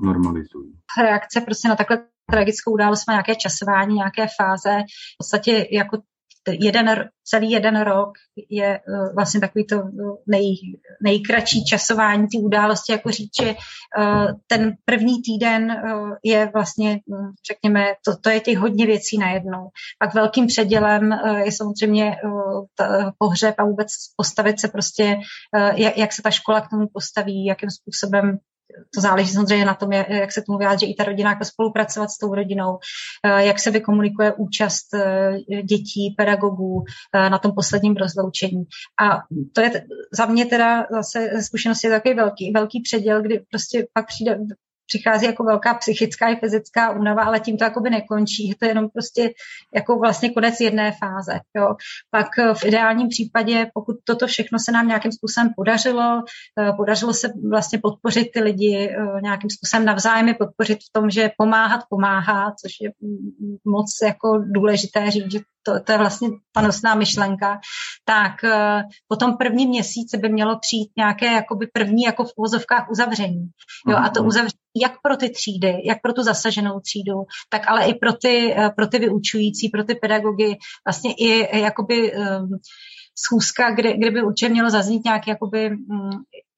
normalizují. 0.02 0.72
Reakce 1.02 1.40
prostě 1.40 1.68
na 1.68 1.76
takhle 1.76 1.98
tragickou 2.30 2.72
událost 2.72 3.08
má 3.08 3.14
nějaké 3.14 3.34
časování, 3.34 3.94
nějaké 3.94 4.26
fáze. 4.40 4.70
V 5.14 5.18
podstatě 5.18 5.66
jako 5.72 5.98
jeden, 6.48 7.08
celý 7.24 7.50
jeden 7.50 7.80
rok 7.80 8.10
je 8.50 8.76
eh, 8.76 8.80
vlastně 9.14 9.40
takový 9.40 9.66
to 9.66 9.76
eh, 9.76 9.90
nej, 10.26 10.54
nejkratší 11.02 11.64
časování 11.64 12.26
ty 12.28 12.38
události, 12.38 12.92
jako 12.92 13.10
říct, 13.10 13.42
že 13.42 13.50
eh, 13.50 14.26
ten 14.46 14.72
první 14.84 15.22
týden 15.22 15.82
je 16.24 16.50
vlastně, 16.54 17.00
řekněme, 17.46 17.84
to, 18.04 18.16
to 18.16 18.30
je 18.30 18.40
těch 18.40 18.58
hodně 18.58 18.86
věcí 18.86 19.18
najednou. 19.18 19.68
Pak 19.98 20.14
velkým 20.14 20.46
předělem 20.46 21.12
je 21.44 21.52
samozřejmě 21.52 22.16
pohřeb 23.18 23.54
a 23.58 23.64
vůbec 23.64 23.88
postavit 24.16 24.60
se 24.60 24.68
prostě, 24.68 25.16
jak, 25.74 25.98
jak 25.98 26.12
se 26.12 26.22
ta 26.22 26.30
škola 26.30 26.60
k 26.60 26.70
tomu 26.70 26.86
postaví, 26.92 27.46
jakým 27.46 27.70
způsobem 27.70 28.38
to 28.94 29.00
záleží 29.00 29.32
samozřejmě 29.32 29.64
na 29.64 29.74
tom, 29.74 29.92
jak 29.92 30.32
se 30.32 30.42
tomu 30.42 30.58
vyjádří 30.58 30.92
i 30.92 30.94
ta 30.94 31.04
rodina, 31.04 31.30
jako 31.30 31.44
spolupracovat 31.44 32.10
s 32.10 32.18
tou 32.18 32.34
rodinou, 32.34 32.78
eh, 33.26 33.46
jak 33.46 33.60
se 33.60 33.70
vykomunikuje 33.70 34.32
účast 34.32 34.94
eh, 34.94 35.62
dětí, 35.62 36.14
pedagogů 36.16 36.84
eh, 37.14 37.30
na 37.30 37.38
tom 37.38 37.52
posledním 37.52 37.96
rozloučení. 37.96 38.64
A 39.02 39.18
to 39.52 39.60
je 39.60 39.84
za 40.12 40.26
mě 40.26 40.46
teda 40.46 40.86
zase 40.90 41.42
zkušenost 41.42 41.84
je 41.84 41.90
takový 41.90 42.14
velký, 42.14 42.52
velký 42.52 42.80
předěl, 42.80 43.22
kdy 43.22 43.44
prostě 43.50 43.86
pak 43.92 44.06
přijde 44.06 44.38
přichází 44.86 45.26
jako 45.26 45.44
velká 45.44 45.74
psychická 45.74 46.28
i 46.28 46.36
fyzická 46.36 46.90
únava, 46.90 47.24
ale 47.24 47.40
tím 47.40 47.56
to 47.58 47.64
jakoby 47.64 47.90
nekončí. 47.90 48.54
To 48.58 48.64
je 48.64 48.70
jenom 48.70 48.88
prostě 48.88 49.30
jako 49.74 49.98
vlastně 49.98 50.30
konec 50.30 50.60
jedné 50.60 50.92
fáze. 50.92 51.40
Jo. 51.56 51.76
Pak 52.10 52.38
eh, 52.38 52.54
v 52.54 52.64
ideálním 52.64 53.08
případě, 53.08 53.66
pokud 53.74 53.96
toto 54.04 54.26
všechno 54.26 54.58
se 54.58 54.72
nám 54.72 54.88
nějakým 54.88 55.12
způsobem 55.12 55.50
podařilo, 55.56 56.22
eh, 56.60 56.72
podařilo 56.76 57.14
se 57.14 57.28
vlastně 57.50 57.78
podpořit 57.78 58.28
ty 58.34 58.40
lidi 58.40 58.90
eh, 58.90 59.20
nějakým 59.22 59.50
způsobem 59.50 59.86
navzájem 59.86 60.34
podpořit 60.34 60.78
v 60.78 60.92
tom, 60.92 61.10
že 61.10 61.30
pomáhat 61.38 61.80
pomáhá, 61.90 62.54
což 62.62 62.72
je 62.80 62.90
moc 63.64 63.86
jako 64.02 64.38
důležité 64.38 65.10
říct, 65.10 65.32
že 65.32 65.38
to, 65.66 65.80
to 65.80 65.92
je 65.92 65.98
vlastně 65.98 66.28
panosná 66.52 66.94
myšlenka, 66.94 67.60
tak 68.04 68.32
uh, 68.44 68.82
po 69.08 69.16
tom 69.16 69.36
prvním 69.36 69.68
měsíci 69.68 70.18
by 70.18 70.28
mělo 70.28 70.58
přijít 70.58 70.90
nějaké 70.96 71.26
jakoby 71.26 71.66
první 71.72 72.02
jako 72.02 72.24
v 72.24 72.32
uvozovkách 72.36 72.90
uzavření. 72.90 73.48
Jo, 73.88 73.96
a 73.96 74.08
to 74.08 74.20
mhm. 74.20 74.28
uzavření 74.28 74.60
jak 74.82 74.92
pro 75.02 75.16
ty 75.16 75.30
třídy, 75.30 75.74
jak 75.84 75.98
pro 76.02 76.12
tu 76.12 76.22
zasaženou 76.22 76.80
třídu, 76.80 77.14
tak 77.50 77.62
ale 77.66 77.84
i 77.84 77.94
pro 77.94 78.12
ty, 78.12 78.54
uh, 78.58 78.68
pro 78.76 78.86
ty 78.86 78.98
vyučující, 78.98 79.68
pro 79.68 79.84
ty 79.84 79.94
pedagogy, 79.94 80.56
vlastně 80.86 81.12
i 81.18 81.58
jakoby 81.58 82.12
um, 82.12 82.48
schůzka, 83.24 83.70
kde, 83.70 83.96
kde 83.96 84.10
by 84.10 84.22
určitě 84.22 84.48
mělo 84.48 84.70
zaznít 84.70 85.04
nějaké 85.04 85.30
jakoby, 85.30 85.70
um, 85.70 86.10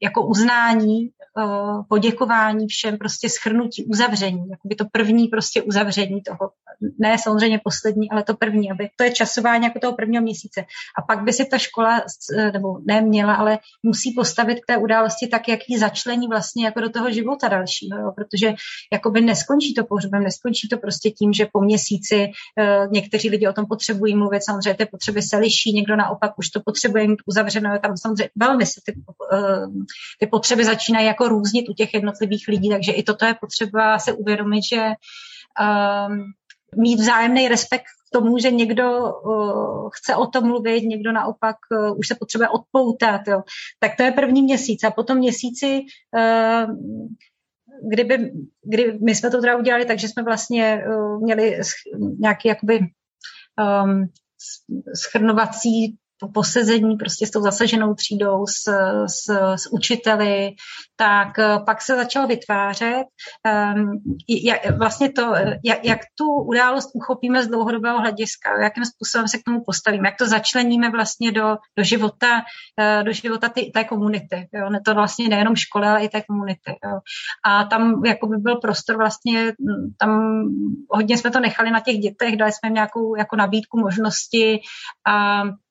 jako 0.03 0.27
uznání 0.27 1.11
Eh, 1.39 1.83
poděkování 1.89 2.67
všem, 2.67 2.99
prostě 2.99 3.29
schrnutí, 3.29 3.85
uzavření, 3.85 4.51
by 4.65 4.75
to 4.75 4.85
první 4.93 5.29
prostě 5.29 5.63
uzavření 5.63 6.23
toho, 6.23 6.51
ne 6.99 7.19
samozřejmě 7.19 7.61
poslední, 7.65 8.11
ale 8.11 8.23
to 8.23 8.35
první, 8.35 8.71
aby 8.71 8.91
to 8.97 9.05
je 9.05 9.13
časování 9.13 9.65
jako 9.65 9.79
toho 9.79 9.93
prvního 9.93 10.23
měsíce. 10.23 10.61
A 10.99 11.03
pak 11.03 11.25
by 11.25 11.33
si 11.33 11.45
ta 11.45 11.59
škola, 11.59 12.03
eh, 12.39 12.53
nebo 12.53 12.79
neměla, 12.87 13.35
ale 13.35 13.59
musí 13.83 14.13
postavit 14.13 14.55
k 14.61 14.67
té 14.67 14.77
události 14.77 15.27
tak, 15.27 15.49
jak 15.49 15.61
ji 15.69 15.79
začlení 15.79 16.29
vlastně 16.29 16.65
jako 16.65 16.81
do 16.81 16.91
toho 16.91 17.13
života 17.13 17.49
dalšího, 17.49 17.99
jo? 17.99 18.13
protože 18.17 18.55
jakoby 18.93 19.21
neskončí 19.21 19.75
to 19.75 19.85
pohřbem, 19.85 20.23
neskončí 20.23 20.69
to 20.69 20.79
prostě 20.79 21.11
tím, 21.11 21.33
že 21.33 21.47
po 21.53 21.61
měsíci 21.61 22.27
uh, 22.27 22.93
někteří 22.93 23.31
lidi 23.31 23.49
o 23.49 23.53
tom 23.53 23.67
potřebují 23.67 24.17
mluvit, 24.17 24.45
samozřejmě 24.45 24.75
ty 24.75 24.87
potřeby 24.87 25.23
se 25.23 25.37
liší, 25.37 25.73
někdo 25.73 25.97
naopak 25.97 26.39
už 26.39 26.49
to 26.49 26.61
potřebuje 26.61 27.09
mít 27.09 27.19
uzavřeno, 27.27 27.79
tam 27.83 27.97
samozřejmě 27.97 28.31
velmi 28.37 28.67
se 28.67 28.81
ty, 28.87 28.93
ty 30.19 30.27
potřeby 30.27 30.65
začínají 30.65 31.07
jako 31.07 31.29
různit 31.29 31.69
u 31.69 31.75
těch 31.75 31.95
jednotlivých 31.95 32.45
lidí, 32.49 32.71
takže 32.71 32.93
i 32.93 33.03
toto 33.03 33.25
je 33.25 33.35
potřeba 33.35 33.99
se 33.99 34.13
uvědomit, 34.13 34.63
že 34.73 34.83
um, 35.61 36.25
mít 36.77 37.01
vzájemný 37.01 37.49
respekt 37.49 37.85
k 38.09 38.19
tomu, 38.19 38.39
že 38.39 38.51
někdo 38.51 39.01
uh, 39.01 39.89
chce 39.93 40.17
o 40.17 40.27
tom 40.27 40.47
mluvit, 40.47 40.83
někdo 40.83 41.13
naopak 41.13 41.57
uh, 41.71 41.99
už 41.99 42.09
se 42.09 42.15
potřebuje 42.15 42.49
odpoutat. 42.49 43.21
Jo. 43.27 43.43
Tak 43.79 43.97
to 43.97 44.03
je 44.03 44.13
první 44.13 44.43
měsíc. 44.43 44.85
A 44.85 44.91
potom 44.91 45.19
měsíci, 45.19 45.81
uh, 46.17 46.75
kdyby, 47.91 48.33
kdy 48.65 48.99
my 49.05 49.15
jsme 49.15 49.31
to 49.31 49.41
teda 49.41 49.57
udělali, 49.57 49.85
takže 49.85 50.09
jsme 50.09 50.23
vlastně 50.23 50.85
uh, 50.89 51.23
měli 51.23 51.61
nějaký 52.19 52.49
jakoby 52.49 52.81
um, 53.85 54.07
schrnovací 54.95 55.97
po 56.21 56.29
posezení 56.29 56.97
prostě 56.97 57.27
s 57.27 57.31
tou 57.31 57.43
zasaženou 57.43 57.95
třídou, 57.95 58.47
s, 58.47 58.73
s, 59.07 59.29
s 59.57 59.73
učiteli, 59.73 60.51
tak 60.97 61.39
eh, 61.39 61.59
pak 61.67 61.83
se 61.83 61.97
začalo 61.97 62.27
vytvářet 62.27 63.07
um, 63.75 64.03
jak, 64.29 64.79
vlastně 64.79 65.13
to, 65.13 65.35
jak, 65.65 65.85
jak 65.85 65.99
tu 66.19 66.25
událost 66.43 66.91
uchopíme 66.95 67.45
z 67.45 67.49
dlouhodobého 67.49 68.01
hlediska, 68.01 68.63
jakým 68.63 68.85
způsobem 68.85 69.29
se 69.29 69.39
k 69.39 69.43
tomu 69.45 69.63
postavíme, 69.67 70.09
jak 70.09 70.19
to 70.19 70.27
začleníme 70.27 70.91
vlastně 70.91 71.33
do, 71.33 71.57
do 71.79 71.85
života, 71.85 72.43
uh, 72.81 73.05
do 73.05 73.13
života 73.13 73.49
ty, 73.49 73.71
té 73.75 73.85
komunity. 73.85 74.49
Jo? 74.55 74.71
Ne 74.71 74.81
to 74.85 74.95
vlastně 74.95 75.29
nejenom 75.29 75.57
školy, 75.57 75.87
ale 75.87 76.05
i 76.05 76.09
té 76.09 76.23
komunity. 76.23 76.79
Jo? 76.85 76.99
A 77.45 77.65
tam 77.65 78.05
jako 78.05 78.27
by 78.27 78.37
byl 78.37 78.57
prostor 78.57 78.97
vlastně, 78.97 79.45
hm, 79.45 79.95
tam 79.99 80.43
hodně 80.91 81.19
jsme 81.19 81.31
to 81.31 81.41
nechali 81.41 81.71
na 81.71 81.81
těch 81.81 81.97
dětech, 81.97 82.37
dali 82.37 82.53
jsme 82.53 82.67
jim 82.67 82.75
nějakou 82.75 83.17
jako 83.17 83.37
nabídku 83.37 83.81
možnosti 83.81 84.61
a 85.07 85.29
Eh, 85.29 85.68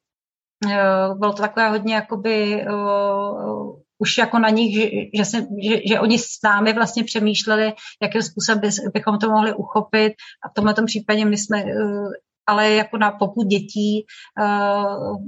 bylo 1.20 1.34
to 1.34 1.42
takové 1.42 1.70
hodně 1.70 1.96
jakoby 1.96 2.66
uh, 2.72 3.80
už 4.00 4.18
jako 4.18 4.40
na 4.40 4.50
nich, 4.50 4.76
že, 4.76 4.90
že, 5.16 5.42
že, 5.70 5.82
že 5.88 6.00
oni 6.00 6.20
s 6.20 6.42
námi 6.44 6.74
vlastně 6.74 7.04
přemýšleli, 7.04 7.74
jakým 8.02 8.22
způsobem 8.22 8.60
by, 8.60 8.70
bychom 8.94 9.20
to 9.20 9.30
mohli 9.30 9.54
uchopit. 9.54 10.14
A 10.46 10.50
v 10.50 10.54
tomhle 10.54 10.74
případě 10.86 11.26
my 11.26 11.38
jsme 11.38 11.64
uh, 11.64 12.12
ale 12.50 12.72
jako 12.72 12.98
na 12.98 13.12
popud 13.12 13.48
dětí 13.48 14.06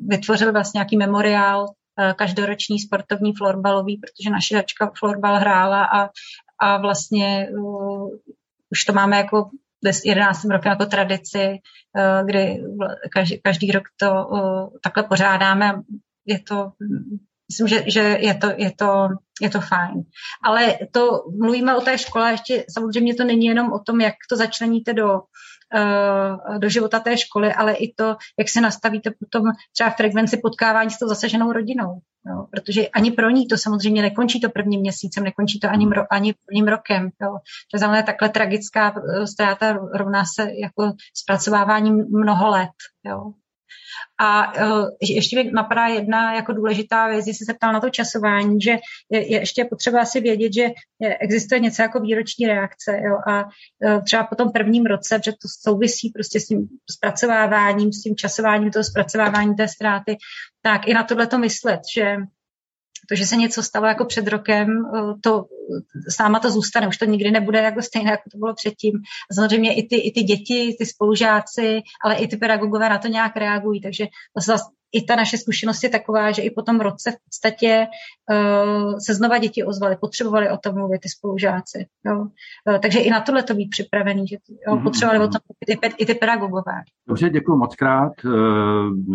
vytvořili 0.08 0.52
vlastně 0.52 0.78
nějaký 0.78 0.98
memoriál 0.98 1.68
každoroční 2.16 2.80
sportovní 2.80 3.34
florbalový, 3.34 3.98
protože 3.98 4.30
naše 4.30 4.56
žačka 4.56 4.92
florbal 5.00 5.36
hrála 5.36 5.86
a, 5.86 6.10
a 6.62 6.78
vlastně 6.78 7.50
už 8.72 8.86
to 8.86 8.94
máme 8.94 9.18
jako 9.18 9.50
11. 10.06 10.44
rokem 10.44 10.70
jako 10.70 10.86
tradici, 10.86 11.58
eh, 11.98 12.24
kdy 12.26 12.64
každý, 13.14 13.42
každý 13.44 13.72
rok 13.72 13.84
to 14.00 14.08
eh, 14.08 14.80
takhle 14.84 15.04
pořádáme. 15.04 15.82
Je 16.26 16.40
to, 16.40 16.72
myslím, 17.52 17.68
že, 17.68 17.84
že 17.92 18.00
je, 18.00 18.34
to, 18.34 18.48
je, 18.58 18.72
to, 18.72 19.08
je 19.42 19.50
to 19.50 19.62
fajn. 19.62 20.04
Ale 20.46 20.78
to 20.92 21.24
mluvíme 21.42 21.76
o 21.76 21.82
té 21.82 21.98
škole, 21.98 22.32
ještě 22.32 22.66
samozřejmě 22.74 23.16
to 23.16 23.24
není 23.24 23.46
jenom 23.46 23.74
o 23.74 23.80
tom, 23.80 24.02
jak 24.02 24.14
to 24.30 24.36
začleníte 24.36 24.94
do 24.94 25.22
do 26.58 26.70
života 26.70 27.00
té 27.00 27.18
školy, 27.18 27.54
ale 27.54 27.74
i 27.74 27.94
to, 27.94 28.16
jak 28.40 28.50
se 28.50 28.62
nastavíte 28.62 29.12
potom 29.20 29.44
třeba 29.74 29.90
frekvenci 29.90 30.38
potkávání 30.38 30.90
s 30.90 31.00
tou 31.00 31.08
zasaženou 31.08 31.52
rodinou. 31.52 32.00
Jo, 32.28 32.46
protože 32.52 32.88
ani 32.88 33.12
pro 33.12 33.30
ní 33.30 33.48
to 33.48 33.58
samozřejmě 33.58 34.02
nekončí 34.02 34.42
to 34.42 34.50
prvním 34.50 34.82
měsícem, 34.82 35.24
nekončí 35.24 35.60
to 35.60 35.70
ani, 35.70 35.86
mro, 35.86 36.14
ani 36.14 36.34
prvním 36.46 36.68
rokem. 36.68 37.10
Jo. 37.22 37.38
To 37.72 37.78
znamená 37.78 38.02
takhle 38.02 38.30
tragická 38.30 38.94
eh, 38.98 39.28
ztráta 39.28 39.74
rovná 39.74 40.24
se 40.26 40.44
jako 40.62 40.94
zpracováváním 41.14 42.06
mnoho 42.10 42.50
let. 42.50 42.70
Jo. 43.06 43.34
A 44.20 44.54
uh, 44.54 44.88
ještě 45.02 45.44
mi 45.44 45.52
napadá 45.52 45.88
jedna 45.88 46.34
jako 46.34 46.54
důležitá 46.54 47.08
věc, 47.08 47.28
jestli 47.28 47.46
se 47.46 47.54
ptal 47.54 47.74
na 47.74 47.80
to 47.80 47.90
časování, 47.90 48.62
že 48.62 48.72
je, 49.10 49.32
je 49.32 49.40
ještě 49.40 49.66
potřeba 49.66 50.06
si 50.06 50.22
vědět, 50.22 50.54
že 50.54 50.70
existuje 51.20 51.60
něco 51.60 51.82
jako 51.82 52.00
výroční 52.00 52.48
reakce 52.48 53.00
jo, 53.04 53.18
a 53.28 53.44
uh, 53.44 54.04
třeba 54.04 54.24
po 54.24 54.36
tom 54.36 54.52
prvním 54.52 54.86
roce, 54.86 55.20
že 55.26 55.32
to 55.32 55.48
souvisí 55.62 56.10
prostě 56.10 56.40
s 56.40 56.48
tím 56.48 56.68
zpracováváním, 56.92 57.94
s 57.94 58.02
tím 58.02 58.16
časováním 58.16 58.72
toho 58.72 58.84
zpracovávání 58.84 59.56
té 59.56 59.68
ztráty, 59.68 60.18
tak 60.62 60.88
i 60.88 60.94
na 60.94 61.04
tohle 61.04 61.28
to 61.28 61.38
myslet, 61.38 61.80
že 61.96 62.16
to, 63.10 63.16
že 63.16 63.26
se 63.26 63.36
něco 63.36 63.64
stalo 63.64 63.88
jako 63.88 64.06
před 64.06 64.28
rokem, 64.28 64.68
to 65.22 65.46
s 66.08 66.18
náma 66.18 66.40
to 66.40 66.52
zůstane, 66.52 66.88
už 66.88 66.98
to 66.98 67.06
nikdy 67.06 67.32
nebude 67.32 67.60
jako 67.60 67.82
stejné, 67.82 68.12
jako 68.12 68.30
to 68.32 68.38
bylo 68.38 68.54
předtím. 68.54 68.92
Samozřejmě 69.34 69.76
i 69.76 69.88
ty, 69.88 69.96
i 69.96 70.12
ty 70.12 70.24
děti, 70.24 70.76
ty 70.80 70.86
spolužáci, 70.86 71.80
ale 72.06 72.16
i 72.16 72.28
ty 72.28 72.38
pedagogové 72.38 72.90
na 72.90 72.98
to 72.98 73.08
nějak 73.08 73.36
reagují, 73.38 73.82
takže 73.82 74.08
zase 74.46 74.64
i 74.92 75.06
ta 75.06 75.16
naše 75.16 75.38
zkušenost 75.38 75.84
je 75.84 75.90
taková, 75.90 76.32
že 76.32 76.42
i 76.42 76.52
po 76.52 76.62
tom 76.62 76.80
roce 76.80 77.12
v 77.12 77.24
podstatě 77.26 77.88
uh, 78.32 78.98
se 78.98 79.14
znova 79.14 79.38
děti 79.38 79.64
ozvaly, 79.64 79.98
potřebovali 80.02 80.50
o 80.50 80.58
tom 80.58 80.76
mluvit 80.76 81.02
ty 81.02 81.10
spolužáci. 81.10 81.86
Jo. 82.06 82.20
Uh, 82.20 82.78
takže 82.82 83.00
i 83.00 83.10
na 83.10 83.22
tohle 83.22 83.44
to 83.44 83.54
být 83.54 83.70
připravený, 83.70 84.28
že 84.28 84.38
jo, 84.68 84.76
mhm, 84.76 84.84
potřebovali 84.84 85.20
mm-hmm. 85.20 85.24
o 85.24 85.32
tom 85.32 85.42
mluvit 85.48 85.96
i, 85.98 86.04
i 86.04 86.06
ty 86.06 86.14
pedagogové. 86.14 86.82
Dobře, 87.08 87.30
děkuji 87.30 87.58
moc 87.58 87.76
krát. 87.76 88.14
Uh, 88.26 88.32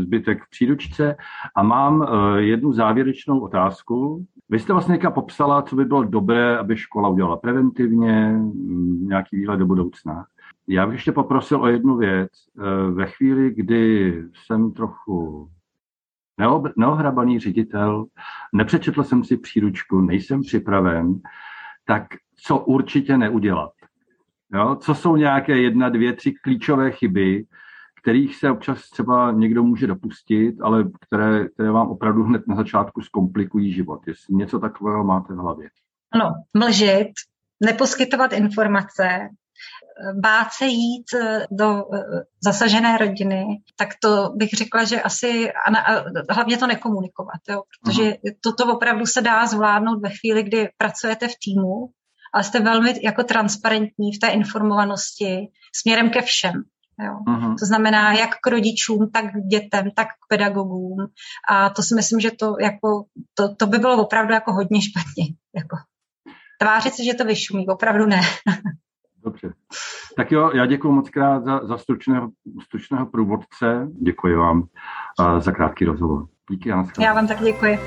zbytek 0.02 0.42
v 0.42 0.50
příručce. 0.50 1.16
A 1.56 1.62
mám 1.62 2.00
uh, 2.00 2.37
jednu 2.37 2.72
závěrečnou 2.72 3.40
otázku. 3.40 4.24
Vy 4.48 4.58
jste 4.58 4.72
vlastně 4.72 4.98
popsala, 5.14 5.62
co 5.62 5.76
by 5.76 5.84
bylo 5.84 6.04
dobré, 6.04 6.58
aby 6.58 6.76
škola 6.76 7.08
udělala 7.08 7.37
preventivně, 7.37 8.28
mm, 8.28 9.08
nějaký 9.08 9.37
výhled 9.37 9.56
do 9.56 9.66
budoucna. 9.66 10.24
Já 10.68 10.87
bych 10.87 10.94
ještě 10.94 11.12
poprosil 11.12 11.62
o 11.62 11.66
jednu 11.66 11.96
věc. 11.96 12.30
Ve 12.90 13.06
chvíli, 13.06 13.54
kdy 13.54 14.14
jsem 14.34 14.72
trochu 14.72 15.48
neohrabaný 16.77 17.38
ředitel, 17.38 18.05
nepřečetl 18.53 19.05
jsem 19.05 19.25
si 19.25 19.37
příručku, 19.37 20.01
nejsem 20.01 20.40
připraven, 20.40 21.20
tak 21.85 22.07
co 22.37 22.59
určitě 22.59 23.18
neudělat? 23.18 23.73
Jo? 24.55 24.77
Co 24.77 24.94
jsou 24.94 25.16
nějaké 25.16 25.59
jedna, 25.59 25.88
dvě, 25.88 26.12
tři 26.12 26.33
klíčové 26.33 26.90
chyby, 26.90 27.47
kterých 28.03 28.37
se 28.37 28.51
občas 28.51 28.90
třeba 28.90 29.33
někdo 29.33 29.62
může 29.62 29.87
dopustit, 29.87 30.61
ale 30.62 30.85
které, 31.01 31.49
které 31.49 31.70
vám 31.70 31.88
opravdu 31.88 32.23
hned 32.23 32.42
na 32.49 32.57
začátku 32.57 33.01
zkomplikují 33.01 33.73
život. 33.73 34.01
Jestli 34.07 34.35
něco 34.35 34.59
takového 34.59 35.05
máte 35.05 35.35
v 35.35 35.37
hlavě. 35.37 35.68
Ano, 36.12 36.31
mlžit, 36.55 37.09
neposkytovat 37.61 38.33
informace, 38.33 39.29
bát 40.21 40.53
se 40.53 40.67
jít 40.67 41.07
eh, 41.14 41.47
do 41.51 41.95
eh, 41.95 42.01
zasažené 42.45 42.99
rodiny, 42.99 43.45
tak 43.77 43.88
to 44.03 44.31
bych 44.37 44.51
řekla, 44.51 44.85
že 44.85 45.03
asi 45.03 45.53
a, 45.53 45.79
a 45.79 46.05
hlavně 46.31 46.57
to 46.57 46.67
nekomunikovat, 46.67 47.40
jo, 47.49 47.62
protože 47.83 48.03
uh-huh. 48.03 48.37
toto 48.40 48.75
opravdu 48.75 49.07
se 49.07 49.21
dá 49.23 49.47
zvládnout 49.47 50.01
ve 50.03 50.11
chvíli, 50.11 50.43
kdy 50.43 50.69
pracujete 50.77 51.29
v 51.29 51.35
týmu, 51.45 51.88
ale 52.35 52.45
jste 52.45 52.61
velmi 52.61 52.95
jako 53.03 53.25
transparentní 53.25 54.12
v 54.12 54.19
té 54.19 54.29
informovanosti 54.29 55.49
směrem 55.75 56.11
ke 56.11 56.23
všem. 56.23 56.53
Jo. 57.01 57.12
Uh-huh. 57.29 57.55
To 57.59 57.67
znamená 57.67 58.12
jak 58.12 58.31
k 58.43 58.47
rodičům, 58.47 59.11
tak 59.12 59.25
k 59.25 59.47
dětem, 59.51 59.90
tak 59.97 60.09
k 60.09 60.29
pedagogům. 60.29 60.97
A 61.49 61.71
to 61.71 61.83
si 61.83 61.95
myslím, 61.95 62.21
že 62.21 62.31
to, 62.31 62.55
jako, 62.61 63.05
to, 63.35 63.55
to 63.55 63.67
by 63.67 63.79
bylo 63.79 64.03
opravdu 64.03 64.33
jako 64.33 64.53
hodně 64.53 64.81
špatně. 64.83 65.25
Jako. 65.57 65.77
Tvářit 66.61 66.95
se, 66.95 67.05
že 67.05 67.14
to 67.14 67.25
vyšumí, 67.25 67.67
opravdu 67.67 68.07
ne. 68.07 68.21
Dobře. 69.24 69.54
Tak 70.16 70.32
jo, 70.32 70.50
já 70.54 70.66
děkuji 70.66 70.92
moc 70.92 71.10
krát 71.10 71.44
za, 71.44 71.66
za 71.66 71.78
stručného, 71.78 72.28
stručného 72.62 73.06
průvodce. 73.06 73.88
Děkuji 74.00 74.37
vám 74.37 74.58
uh, 74.60 75.38
za 75.38 75.52
krátký 75.52 75.84
rozhovor. 75.84 76.26
Díky, 76.50 76.68
Já 77.00 77.14
vám 77.14 77.28
tak 77.28 77.40
děkuji. 77.42 77.78